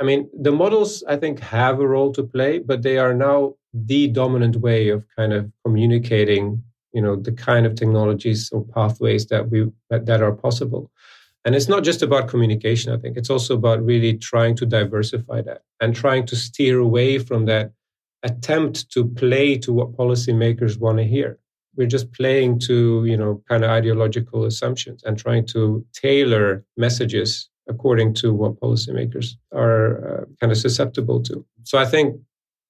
I 0.00 0.04
mean, 0.04 0.28
the 0.38 0.52
models 0.52 1.04
I 1.06 1.16
think 1.16 1.40
have 1.40 1.78
a 1.78 1.86
role 1.86 2.12
to 2.12 2.22
play, 2.22 2.58
but 2.58 2.82
they 2.82 2.98
are 2.98 3.14
now 3.14 3.54
the 3.72 4.08
dominant 4.08 4.56
way 4.56 4.88
of 4.88 5.04
kind 5.14 5.32
of 5.32 5.50
communicating, 5.64 6.62
you 6.92 7.02
know, 7.02 7.16
the 7.16 7.32
kind 7.32 7.66
of 7.66 7.74
technologies 7.74 8.50
or 8.50 8.64
pathways 8.64 9.26
that 9.26 9.50
we 9.50 9.70
that, 9.90 10.06
that 10.06 10.22
are 10.22 10.32
possible. 10.32 10.90
And 11.44 11.54
it's 11.54 11.68
not 11.68 11.84
just 11.84 12.02
about 12.02 12.28
communication, 12.28 12.92
I 12.92 12.98
think. 12.98 13.16
It's 13.16 13.30
also 13.30 13.54
about 13.54 13.82
really 13.82 14.18
trying 14.18 14.56
to 14.56 14.66
diversify 14.66 15.40
that 15.42 15.62
and 15.80 15.94
trying 15.94 16.26
to 16.26 16.36
steer 16.36 16.78
away 16.78 17.18
from 17.18 17.46
that 17.46 17.72
attempt 18.22 18.90
to 18.92 19.06
play 19.06 19.56
to 19.58 19.72
what 19.72 19.96
policymakers 19.96 20.78
want 20.78 20.98
to 20.98 21.04
hear 21.04 21.39
we're 21.76 21.86
just 21.86 22.12
playing 22.12 22.58
to 22.58 23.04
you 23.04 23.16
know 23.16 23.42
kind 23.48 23.64
of 23.64 23.70
ideological 23.70 24.44
assumptions 24.44 25.02
and 25.04 25.18
trying 25.18 25.46
to 25.46 25.84
tailor 25.92 26.64
messages 26.76 27.48
according 27.68 28.12
to 28.12 28.34
what 28.34 28.60
policymakers 28.60 29.36
are 29.54 30.22
uh, 30.22 30.24
kind 30.40 30.50
of 30.50 30.58
susceptible 30.58 31.22
to. 31.22 31.44
So 31.64 31.78
i 31.78 31.84
think 31.84 32.20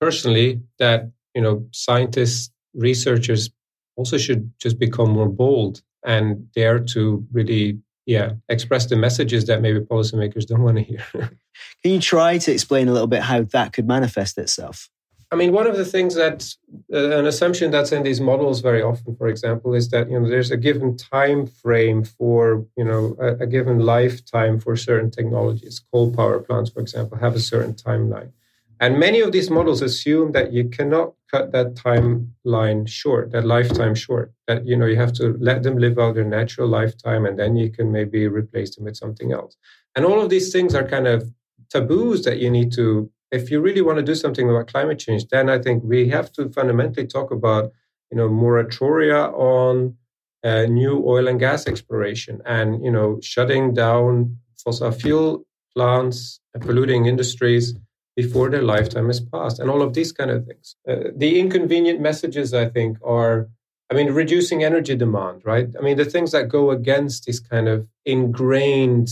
personally 0.00 0.60
that 0.78 1.10
you 1.34 1.42
know 1.42 1.66
scientists 1.72 2.50
researchers 2.74 3.50
also 3.96 4.16
should 4.18 4.50
just 4.60 4.78
become 4.78 5.10
more 5.10 5.28
bold 5.28 5.82
and 6.04 6.50
dare 6.52 6.78
to 6.78 7.24
really 7.32 7.78
yeah 8.06 8.32
express 8.48 8.86
the 8.86 8.96
messages 8.96 9.46
that 9.46 9.60
maybe 9.60 9.80
policymakers 9.80 10.46
don't 10.46 10.62
want 10.62 10.76
to 10.76 10.82
hear. 10.82 11.04
Can 11.82 11.92
you 11.92 12.00
try 12.00 12.38
to 12.38 12.52
explain 12.52 12.88
a 12.88 12.92
little 12.92 13.06
bit 13.06 13.22
how 13.22 13.42
that 13.42 13.72
could 13.72 13.86
manifest 13.86 14.38
itself 14.38 14.88
I 15.32 15.36
mean, 15.36 15.52
one 15.52 15.68
of 15.68 15.76
the 15.76 15.84
things 15.84 16.16
that 16.16 16.52
uh, 16.92 17.18
an 17.18 17.26
assumption 17.26 17.70
that's 17.70 17.92
in 17.92 18.02
these 18.02 18.20
models 18.20 18.60
very 18.60 18.82
often, 18.82 19.14
for 19.14 19.28
example, 19.28 19.74
is 19.74 19.88
that 19.90 20.10
you 20.10 20.18
know 20.18 20.28
there's 20.28 20.50
a 20.50 20.56
given 20.56 20.96
time 20.96 21.46
frame 21.46 22.02
for 22.04 22.66
you 22.76 22.84
know 22.84 23.16
a, 23.20 23.44
a 23.44 23.46
given 23.46 23.78
lifetime 23.78 24.58
for 24.58 24.76
certain 24.76 25.10
technologies. 25.10 25.80
Coal 25.92 26.12
power 26.12 26.40
plants, 26.40 26.70
for 26.70 26.80
example, 26.80 27.16
have 27.18 27.36
a 27.36 27.40
certain 27.40 27.74
timeline, 27.74 28.32
and 28.80 28.98
many 28.98 29.20
of 29.20 29.30
these 29.30 29.50
models 29.50 29.82
assume 29.82 30.32
that 30.32 30.52
you 30.52 30.68
cannot 30.68 31.14
cut 31.30 31.52
that 31.52 31.74
timeline 31.74 32.88
short, 32.88 33.30
that 33.30 33.46
lifetime 33.46 33.94
short. 33.94 34.32
That 34.48 34.66
you 34.66 34.76
know 34.76 34.86
you 34.86 34.96
have 34.96 35.12
to 35.14 35.36
let 35.38 35.62
them 35.62 35.78
live 35.78 35.96
out 35.96 36.16
their 36.16 36.24
natural 36.24 36.66
lifetime, 36.66 37.24
and 37.24 37.38
then 37.38 37.54
you 37.54 37.70
can 37.70 37.92
maybe 37.92 38.26
replace 38.26 38.74
them 38.74 38.84
with 38.84 38.96
something 38.96 39.30
else. 39.30 39.56
And 39.94 40.04
all 40.04 40.20
of 40.20 40.28
these 40.28 40.50
things 40.50 40.74
are 40.74 40.86
kind 40.88 41.06
of 41.06 41.32
taboos 41.70 42.24
that 42.24 42.38
you 42.38 42.50
need 42.50 42.72
to 42.72 43.08
if 43.30 43.50
you 43.50 43.60
really 43.60 43.80
want 43.80 43.98
to 43.98 44.02
do 44.02 44.14
something 44.14 44.48
about 44.48 44.68
climate 44.68 44.98
change, 44.98 45.28
then 45.28 45.48
I 45.48 45.58
think 45.58 45.82
we 45.84 46.08
have 46.08 46.32
to 46.32 46.48
fundamentally 46.50 47.06
talk 47.06 47.30
about, 47.30 47.72
you 48.10 48.16
know, 48.16 48.28
moratoria 48.28 49.32
on 49.32 49.96
uh, 50.42 50.66
new 50.66 51.02
oil 51.06 51.28
and 51.28 51.38
gas 51.38 51.66
exploration 51.66 52.40
and, 52.44 52.84
you 52.84 52.90
know, 52.90 53.18
shutting 53.22 53.74
down 53.74 54.38
fossil 54.62 54.90
fuel 54.90 55.44
plants 55.74 56.40
and 56.54 56.62
polluting 56.62 57.06
industries 57.06 57.74
before 58.16 58.50
their 58.50 58.62
lifetime 58.62 59.08
is 59.08 59.20
passed 59.20 59.60
and 59.60 59.70
all 59.70 59.82
of 59.82 59.94
these 59.94 60.12
kind 60.12 60.30
of 60.30 60.44
things. 60.46 60.76
Uh, 60.88 61.10
the 61.16 61.38
inconvenient 61.38 62.00
messages, 62.00 62.52
I 62.52 62.68
think, 62.68 62.98
are, 63.04 63.48
I 63.90 63.94
mean, 63.94 64.12
reducing 64.12 64.64
energy 64.64 64.96
demand, 64.96 65.42
right? 65.44 65.68
I 65.78 65.82
mean, 65.82 65.96
the 65.96 66.04
things 66.04 66.32
that 66.32 66.48
go 66.48 66.70
against 66.70 67.26
these 67.26 67.40
kind 67.40 67.68
of 67.68 67.86
ingrained 68.04 69.08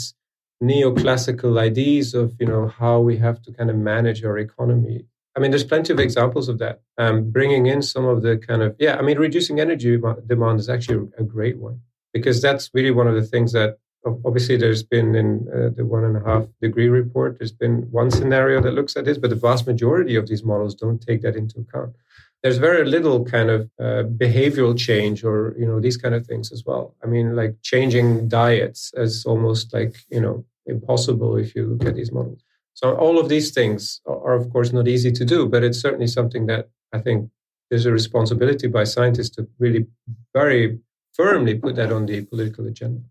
neoclassical 0.63 1.59
ideas 1.59 2.15
of 2.15 2.35
you 2.39 2.47
know 2.47 2.69
how 2.69 3.01
we 3.01 3.17
have 3.17 3.41
to 3.43 3.53
kind 3.53 3.71
of 3.71 3.77
manage 3.77 4.25
our 4.25 4.39
economy. 4.39 5.05
I 5.37 5.41
mean 5.41 5.51
there's 5.51 5.65
plenty 5.65 5.93
of 5.93 6.01
examples 6.01 6.49
of 6.49 6.59
that. 6.59 6.81
Um, 6.99 7.31
bringing 7.31 7.67
in 7.67 7.83
some 7.83 8.05
of 8.07 8.23
the 8.23 8.39
kind 8.39 8.63
of 8.63 8.75
yeah 8.79 8.97
i 8.97 9.03
mean 9.03 9.19
reducing 9.19 9.61
energy 9.61 9.97
demand 10.27 10.59
is 10.61 10.69
actually 10.69 11.09
a 11.17 11.23
great 11.23 11.59
one 11.59 11.81
because 12.13 12.43
that's 12.43 12.71
really 12.75 12.91
one 12.91 13.07
of 13.07 13.15
the 13.15 13.23
things 13.23 13.53
that 13.53 13.79
obviously 14.25 14.57
there's 14.57 14.83
been 14.83 15.15
in 15.15 15.47
uh, 15.55 15.69
the 15.77 15.85
one 15.85 16.05
and 16.05 16.17
a 16.17 16.25
half 16.29 16.47
degree 16.61 16.89
report 16.89 17.39
there's 17.39 17.53
been 17.53 17.83
one 17.91 18.11
scenario 18.11 18.61
that 18.61 18.73
looks 18.73 18.97
at 18.97 19.05
this 19.05 19.19
but 19.19 19.31
the 19.31 19.37
vast 19.37 19.67
majority 19.67 20.17
of 20.17 20.27
these 20.27 20.43
models 20.43 20.75
don't 20.75 21.01
take 21.01 21.23
that 21.23 21.37
into 21.37 21.61
account 21.61 21.95
there's 22.43 22.59
very 22.59 22.85
little 22.85 23.25
kind 23.25 23.51
of 23.51 23.71
uh, 23.81 24.05
behavioral 24.05 24.79
change 24.79 25.25
or 25.25 25.55
you 25.59 25.67
know 25.67 25.81
these 25.81 25.97
kind 25.97 26.15
of 26.15 26.27
things 26.27 26.53
as 26.53 26.65
well. 26.65 26.95
I 27.03 27.07
mean 27.07 27.37
like 27.37 27.57
changing 27.63 28.29
diets 28.29 28.93
is 28.95 29.25
almost 29.25 29.73
like 29.73 29.97
you 30.11 30.21
know 30.21 30.45
impossible 30.67 31.37
if 31.37 31.55
you 31.55 31.67
look 31.67 31.89
at 31.89 31.95
these 31.95 32.13
models. 32.13 32.43
So 32.75 32.95
all 32.95 33.19
of 33.19 33.29
these 33.29 33.51
things 33.51 34.01
are 34.07 34.35
of 34.35 34.51
course 34.53 34.73
not 34.73 34.87
easy 34.87 35.11
to 35.11 35.25
do 35.25 35.49
but 35.49 35.65
it's 35.65 35.81
certainly 35.81 36.07
something 36.07 36.47
that 36.47 36.69
i 36.93 36.99
think 36.99 37.29
there's 37.71 37.87
a 37.87 37.93
responsibility 37.93 38.67
by 38.67 38.85
scientists 38.85 39.31
to 39.37 39.47
really 39.59 39.87
very 40.35 40.79
firmly 41.13 41.55
put 41.55 41.77
that 41.77 41.93
on 41.93 42.07
the 42.07 42.25
political 42.25 42.67
agenda. 42.67 43.03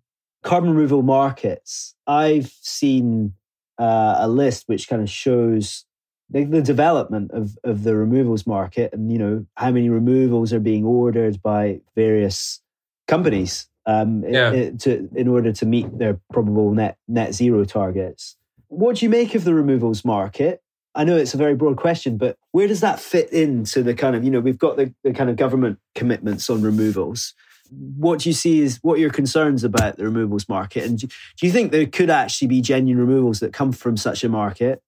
Carbon 0.43 0.71
removal 0.71 1.03
markets. 1.03 1.95
I've 2.07 2.51
seen 2.61 3.33
uh, 3.77 4.15
a 4.19 4.27
list 4.27 4.63
which 4.67 4.87
kind 4.87 5.01
of 5.01 5.09
shows 5.09 5.85
the, 6.29 6.43
the 6.43 6.61
development 6.61 7.31
of, 7.31 7.57
of 7.63 7.83
the 7.83 7.95
removals 7.95 8.45
market 8.45 8.93
and 8.93 9.11
you 9.11 9.17
know 9.17 9.45
how 9.55 9.71
many 9.71 9.89
removals 9.89 10.53
are 10.53 10.59
being 10.59 10.83
ordered 10.83 11.41
by 11.41 11.79
various 11.95 12.61
companies 13.07 13.67
um, 13.85 14.23
yeah. 14.27 14.51
in, 14.51 14.77
to, 14.79 15.09
in 15.15 15.27
order 15.27 15.51
to 15.53 15.65
meet 15.65 15.97
their 15.97 16.19
probable 16.31 16.73
net 16.73 16.97
net 17.07 17.33
zero 17.33 17.63
targets. 17.63 18.35
What 18.67 18.97
do 18.97 19.05
you 19.05 19.09
make 19.09 19.33
of 19.33 19.45
the 19.45 19.53
removals 19.53 20.03
market? 20.03 20.61
I 20.93 21.03
know 21.03 21.15
it's 21.15 21.33
a 21.33 21.37
very 21.37 21.55
broad 21.55 21.77
question, 21.77 22.17
but 22.17 22.37
where 22.51 22.67
does 22.67 22.81
that 22.81 22.99
fit 22.99 23.31
into 23.31 23.83
the 23.83 23.93
kind 23.93 24.15
of 24.15 24.23
you 24.23 24.31
know 24.31 24.39
we've 24.39 24.57
got 24.57 24.77
the, 24.77 24.93
the 25.03 25.13
kind 25.13 25.29
of 25.29 25.37
government 25.37 25.79
commitments 25.95 26.49
on 26.49 26.61
removals. 26.61 27.33
What 27.69 28.19
do 28.19 28.29
you 28.29 28.33
see 28.33 28.61
is 28.61 28.79
what 28.81 28.93
are 28.93 29.01
your 29.01 29.11
concerns 29.11 29.65
about 29.65 29.97
the 29.97 30.05
removals 30.05 30.47
market, 30.49 30.85
and 30.85 30.97
do, 30.97 31.07
do 31.07 31.45
you 31.45 31.51
think 31.51 31.71
there 31.71 31.85
could 31.85 32.09
actually 32.09 32.47
be 32.47 32.61
genuine 32.61 33.05
removals 33.05 33.39
that 33.39 33.53
come 33.53 33.71
from 33.71 33.95
such 33.95 34.23
a 34.23 34.29
market? 34.29 34.81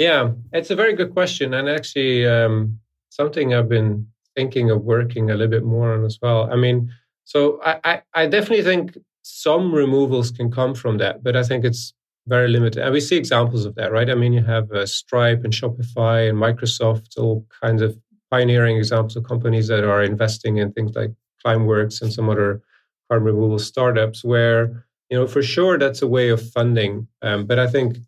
Yeah, 0.00 0.30
it's 0.54 0.70
a 0.70 0.74
very 0.74 0.94
good 0.94 1.12
question, 1.12 1.52
and 1.52 1.68
actually 1.68 2.26
um, 2.26 2.80
something 3.10 3.52
I've 3.52 3.68
been 3.68 4.06
thinking 4.34 4.70
of 4.70 4.82
working 4.82 5.30
a 5.30 5.34
little 5.34 5.50
bit 5.50 5.62
more 5.62 5.92
on 5.92 6.06
as 6.06 6.18
well. 6.22 6.50
I 6.50 6.56
mean, 6.56 6.90
so 7.24 7.60
I, 7.62 7.80
I, 7.84 8.02
I 8.14 8.26
definitely 8.26 8.64
think 8.64 8.96
some 9.20 9.74
removals 9.74 10.30
can 10.30 10.50
come 10.50 10.74
from 10.74 10.96
that, 10.98 11.22
but 11.22 11.36
I 11.36 11.42
think 11.42 11.66
it's 11.66 11.92
very 12.26 12.48
limited. 12.48 12.82
And 12.82 12.94
we 12.94 13.00
see 13.00 13.18
examples 13.18 13.66
of 13.66 13.74
that, 13.74 13.92
right? 13.92 14.08
I 14.08 14.14
mean, 14.14 14.32
you 14.32 14.42
have 14.42 14.72
uh, 14.72 14.86
Stripe 14.86 15.44
and 15.44 15.52
Shopify 15.52 16.30
and 16.30 16.38
Microsoft, 16.38 17.18
all 17.18 17.44
kinds 17.60 17.82
of 17.82 17.94
pioneering 18.30 18.78
examples 18.78 19.16
of 19.16 19.24
companies 19.24 19.68
that 19.68 19.84
are 19.84 20.02
investing 20.02 20.56
in 20.56 20.72
things 20.72 20.96
like 20.96 21.10
Climeworks 21.44 22.00
and 22.00 22.10
some 22.10 22.30
other 22.30 22.62
carbon 23.10 23.34
removal 23.34 23.58
startups 23.58 24.24
where, 24.24 24.86
you 25.10 25.18
know, 25.18 25.26
for 25.26 25.42
sure 25.42 25.78
that's 25.78 26.00
a 26.00 26.08
way 26.08 26.30
of 26.30 26.40
funding. 26.52 27.06
Um, 27.20 27.44
but 27.44 27.58
I 27.58 27.66
think 27.66 27.98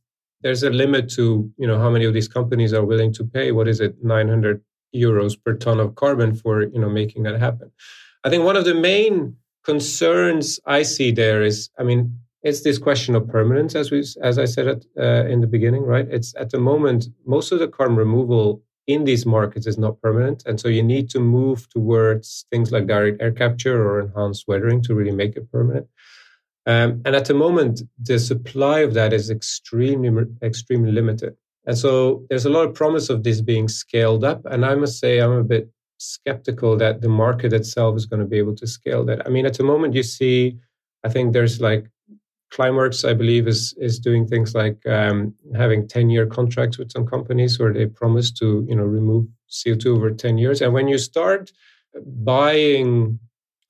there's 0.42 0.62
a 0.62 0.70
limit 0.70 1.08
to 1.08 1.50
you 1.56 1.66
know 1.66 1.78
how 1.78 1.90
many 1.90 2.04
of 2.04 2.14
these 2.14 2.28
companies 2.28 2.72
are 2.72 2.84
willing 2.84 3.12
to 3.12 3.24
pay 3.24 3.52
what 3.52 3.68
is 3.68 3.80
it 3.80 3.96
900 4.02 4.60
euros 4.94 5.36
per 5.42 5.54
ton 5.54 5.80
of 5.80 5.94
carbon 5.94 6.34
for 6.34 6.62
you 6.62 6.80
know 6.80 6.88
making 6.88 7.22
that 7.22 7.38
happen 7.38 7.70
i 8.24 8.30
think 8.30 8.44
one 8.44 8.56
of 8.56 8.64
the 8.64 8.74
main 8.74 9.36
concerns 9.64 10.60
i 10.66 10.82
see 10.82 11.10
there 11.10 11.42
is 11.42 11.70
i 11.78 11.82
mean 11.82 12.18
it's 12.42 12.62
this 12.62 12.78
question 12.78 13.14
of 13.14 13.28
permanence 13.28 13.74
as 13.74 13.90
we 13.90 14.04
as 14.22 14.38
i 14.38 14.44
said 14.44 14.66
it 14.66 14.86
uh, 14.98 15.24
in 15.26 15.40
the 15.40 15.46
beginning 15.46 15.82
right 15.82 16.08
it's 16.10 16.34
at 16.36 16.50
the 16.50 16.58
moment 16.58 17.06
most 17.26 17.52
of 17.52 17.58
the 17.58 17.68
carbon 17.68 17.96
removal 17.96 18.62
in 18.86 19.04
these 19.04 19.24
markets 19.24 19.66
is 19.66 19.78
not 19.78 20.00
permanent. 20.00 20.42
And 20.46 20.60
so 20.60 20.68
you 20.68 20.82
need 20.82 21.08
to 21.10 21.20
move 21.20 21.68
towards 21.70 22.46
things 22.50 22.72
like 22.72 22.86
direct 22.86 23.22
air 23.22 23.32
capture 23.32 23.88
or 23.88 24.00
enhanced 24.00 24.46
weathering 24.48 24.82
to 24.82 24.94
really 24.94 25.12
make 25.12 25.36
it 25.36 25.50
permanent. 25.52 25.86
Um, 26.66 27.02
and 27.04 27.16
at 27.16 27.24
the 27.24 27.34
moment, 27.34 27.82
the 28.00 28.18
supply 28.18 28.80
of 28.80 28.94
that 28.94 29.12
is 29.12 29.30
extremely, 29.30 30.24
extremely 30.42 30.92
limited. 30.92 31.36
And 31.66 31.76
so 31.76 32.24
there's 32.28 32.46
a 32.46 32.50
lot 32.50 32.66
of 32.66 32.74
promise 32.74 33.08
of 33.10 33.22
this 33.22 33.40
being 33.40 33.68
scaled 33.68 34.24
up. 34.24 34.42
And 34.46 34.64
I 34.64 34.74
must 34.74 34.98
say, 34.98 35.18
I'm 35.18 35.32
a 35.32 35.44
bit 35.44 35.70
skeptical 35.98 36.76
that 36.76 37.00
the 37.00 37.08
market 37.08 37.52
itself 37.52 37.96
is 37.96 38.06
going 38.06 38.20
to 38.20 38.26
be 38.26 38.38
able 38.38 38.56
to 38.56 38.66
scale 38.66 39.04
that. 39.06 39.26
I 39.26 39.30
mean, 39.30 39.46
at 39.46 39.54
the 39.54 39.64
moment, 39.64 39.94
you 39.94 40.02
see, 40.02 40.58
I 41.04 41.08
think 41.08 41.32
there's 41.32 41.60
like 41.60 41.88
Climeworks, 42.52 43.08
I 43.08 43.14
believe, 43.14 43.48
is 43.48 43.74
is 43.78 43.98
doing 43.98 44.26
things 44.26 44.54
like 44.54 44.84
um, 44.86 45.34
having 45.56 45.88
ten 45.88 46.10
year 46.10 46.26
contracts 46.26 46.76
with 46.76 46.92
some 46.92 47.06
companies 47.06 47.58
where 47.58 47.72
they 47.72 47.86
promise 47.86 48.30
to 48.32 48.66
you 48.68 48.76
know 48.76 48.84
remove 48.84 49.26
CO 49.48 49.74
two 49.74 49.96
over 49.96 50.10
ten 50.10 50.36
years. 50.36 50.60
And 50.60 50.74
when 50.74 50.86
you 50.86 50.98
start 50.98 51.50
buying 52.04 53.18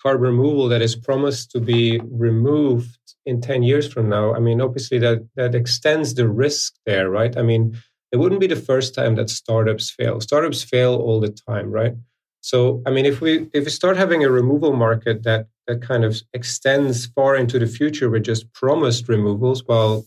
carbon 0.03 0.37
removal 0.37 0.69
that 0.69 0.83
is 0.83 0.97
promised 0.97 1.51
to 1.53 1.61
be 1.61 2.01
removed 2.11 2.99
in 3.25 3.41
ten 3.41 3.63
years 3.63 3.91
from 3.93 4.09
now, 4.09 4.35
I 4.35 4.41
mean, 4.41 4.61
obviously 4.61 4.99
that 4.99 5.27
that 5.37 5.55
extends 5.55 6.15
the 6.15 6.29
risk 6.29 6.75
there, 6.87 7.09
right? 7.09 7.37
I 7.37 7.43
mean, 7.43 7.77
it 8.11 8.19
wouldn't 8.19 8.41
be 8.41 8.47
the 8.49 8.57
first 8.57 8.95
time 8.95 9.15
that 9.17 9.31
startups 9.31 9.91
fail. 9.91 10.21
Startups 10.21 10.63
fail 10.63 10.97
all 10.97 11.21
the 11.21 11.35
time, 11.49 11.71
right? 11.71 11.95
So, 12.41 12.83
I 12.87 12.91
mean, 12.91 13.07
if 13.07 13.21
we 13.21 13.49
if 13.53 13.65
we 13.65 13.71
start 13.71 13.97
having 13.97 14.25
a 14.25 14.31
removal 14.31 14.73
market 14.73 15.23
that 15.23 15.47
that 15.69 15.81
kind 15.81 16.05
of 16.05 16.21
extends 16.33 17.07
far 17.07 17.37
into 17.37 17.59
the 17.59 17.69
future 17.69 18.11
with 18.11 18.25
just 18.25 18.53
promised 18.53 19.09
removals, 19.09 19.63
while 19.67 20.05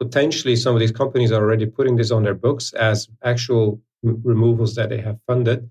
potentially 0.00 0.56
some 0.56 0.74
of 0.74 0.80
these 0.80 0.92
companies 0.92 1.30
are 1.30 1.42
already 1.42 1.66
putting 1.66 1.96
this 1.96 2.10
on 2.10 2.22
their 2.24 2.34
books 2.34 2.72
as 2.72 3.08
actual 3.22 3.80
removals 4.02 4.74
that 4.74 4.88
they 4.88 5.00
have 5.00 5.18
funded, 5.26 5.70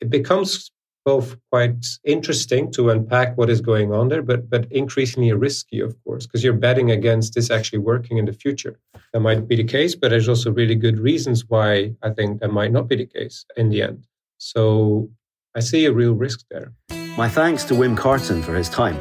it 0.00 0.10
becomes 0.10 0.70
both 1.04 1.36
quite 1.50 1.84
interesting 2.04 2.70
to 2.72 2.90
unpack 2.90 3.36
what 3.36 3.50
is 3.50 3.60
going 3.60 3.92
on 3.92 4.08
there, 4.08 4.22
but 4.22 4.50
but 4.50 4.70
increasingly 4.70 5.32
risky, 5.32 5.80
of 5.80 5.94
course, 6.04 6.26
because 6.26 6.44
you're 6.44 6.52
betting 6.52 6.90
against 6.90 7.34
this 7.34 7.50
actually 7.50 7.78
working 7.78 8.18
in 8.18 8.26
the 8.26 8.32
future. 8.32 8.78
That 9.12 9.20
might 9.20 9.48
be 9.48 9.56
the 9.56 9.64
case, 9.64 9.94
but 9.94 10.10
there's 10.10 10.28
also 10.28 10.52
really 10.52 10.74
good 10.74 10.98
reasons 10.98 11.44
why 11.48 11.94
I 12.02 12.10
think 12.10 12.40
that 12.40 12.52
might 12.52 12.72
not 12.72 12.88
be 12.88 12.96
the 12.96 13.06
case 13.06 13.44
in 13.56 13.70
the 13.70 13.82
end. 13.82 14.06
So 14.38 15.10
I 15.54 15.60
see 15.60 15.84
a 15.86 15.92
real 15.92 16.14
risk 16.14 16.44
there. 16.50 16.72
My 17.16 17.28
thanks 17.28 17.64
to 17.64 17.74
Wim 17.74 17.96
Carton 17.96 18.42
for 18.42 18.54
his 18.54 18.68
time. 18.68 18.98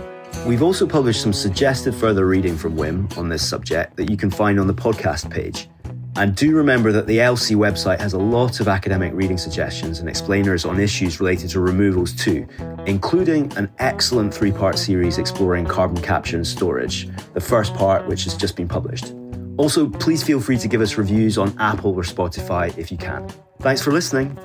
We've 0.48 0.64
also 0.64 0.88
published 0.88 1.22
some 1.22 1.34
suggested 1.34 1.94
further 1.94 2.26
reading 2.26 2.58
from 2.58 2.76
Wim 2.76 3.16
on 3.18 3.30
this 3.30 3.48
subject 3.48 3.98
that 3.98 4.10
you 4.10 4.18
can 4.18 4.32
find 4.32 4.60
on 4.60 4.68
the 4.68 4.74
podcast 4.74 5.30
page. 5.30 5.68
And 6.16 6.36
do 6.36 6.56
remember 6.56 6.92
that 6.92 7.08
the 7.08 7.20
ELSI 7.20 7.56
website 7.56 8.00
has 8.00 8.14
a 8.14 8.18
lot 8.18 8.60
of 8.60 8.68
academic 8.68 9.14
reading 9.14 9.38
suggestions 9.38 10.00
and 10.00 10.10
explainers 10.10 10.66
on 10.66 10.80
issues 10.80 11.20
related 11.20 11.50
to 11.52 11.60
removals 11.60 12.14
too, 12.14 12.48
including 12.86 13.56
an 13.58 13.72
excellent 13.80 14.34
three 14.34 14.52
part 14.52 14.78
series 14.78 15.18
exploring 15.18 15.66
carbon 15.66 16.02
capture 16.02 16.36
and 16.36 16.46
storage, 16.46 17.08
the 17.34 17.42
first 17.42 17.74
part 17.76 18.08
which 18.08 18.26
has 18.26 18.36
just 18.36 18.56
been 18.56 18.68
published. 18.68 19.14
Also, 19.58 19.90
please 19.90 20.24
feel 20.24 20.40
free 20.40 20.58
to 20.58 20.68
give 20.68 20.82
us 20.82 20.98
reviews 20.98 21.38
on 21.38 21.56
Apple 21.60 21.94
or 21.94 22.04
Spotify 22.04 22.76
if 22.78 22.92
you 22.92 22.98
can. 22.98 23.28
Thanks 23.60 23.82
for 23.82 23.92
listening. 23.92 24.38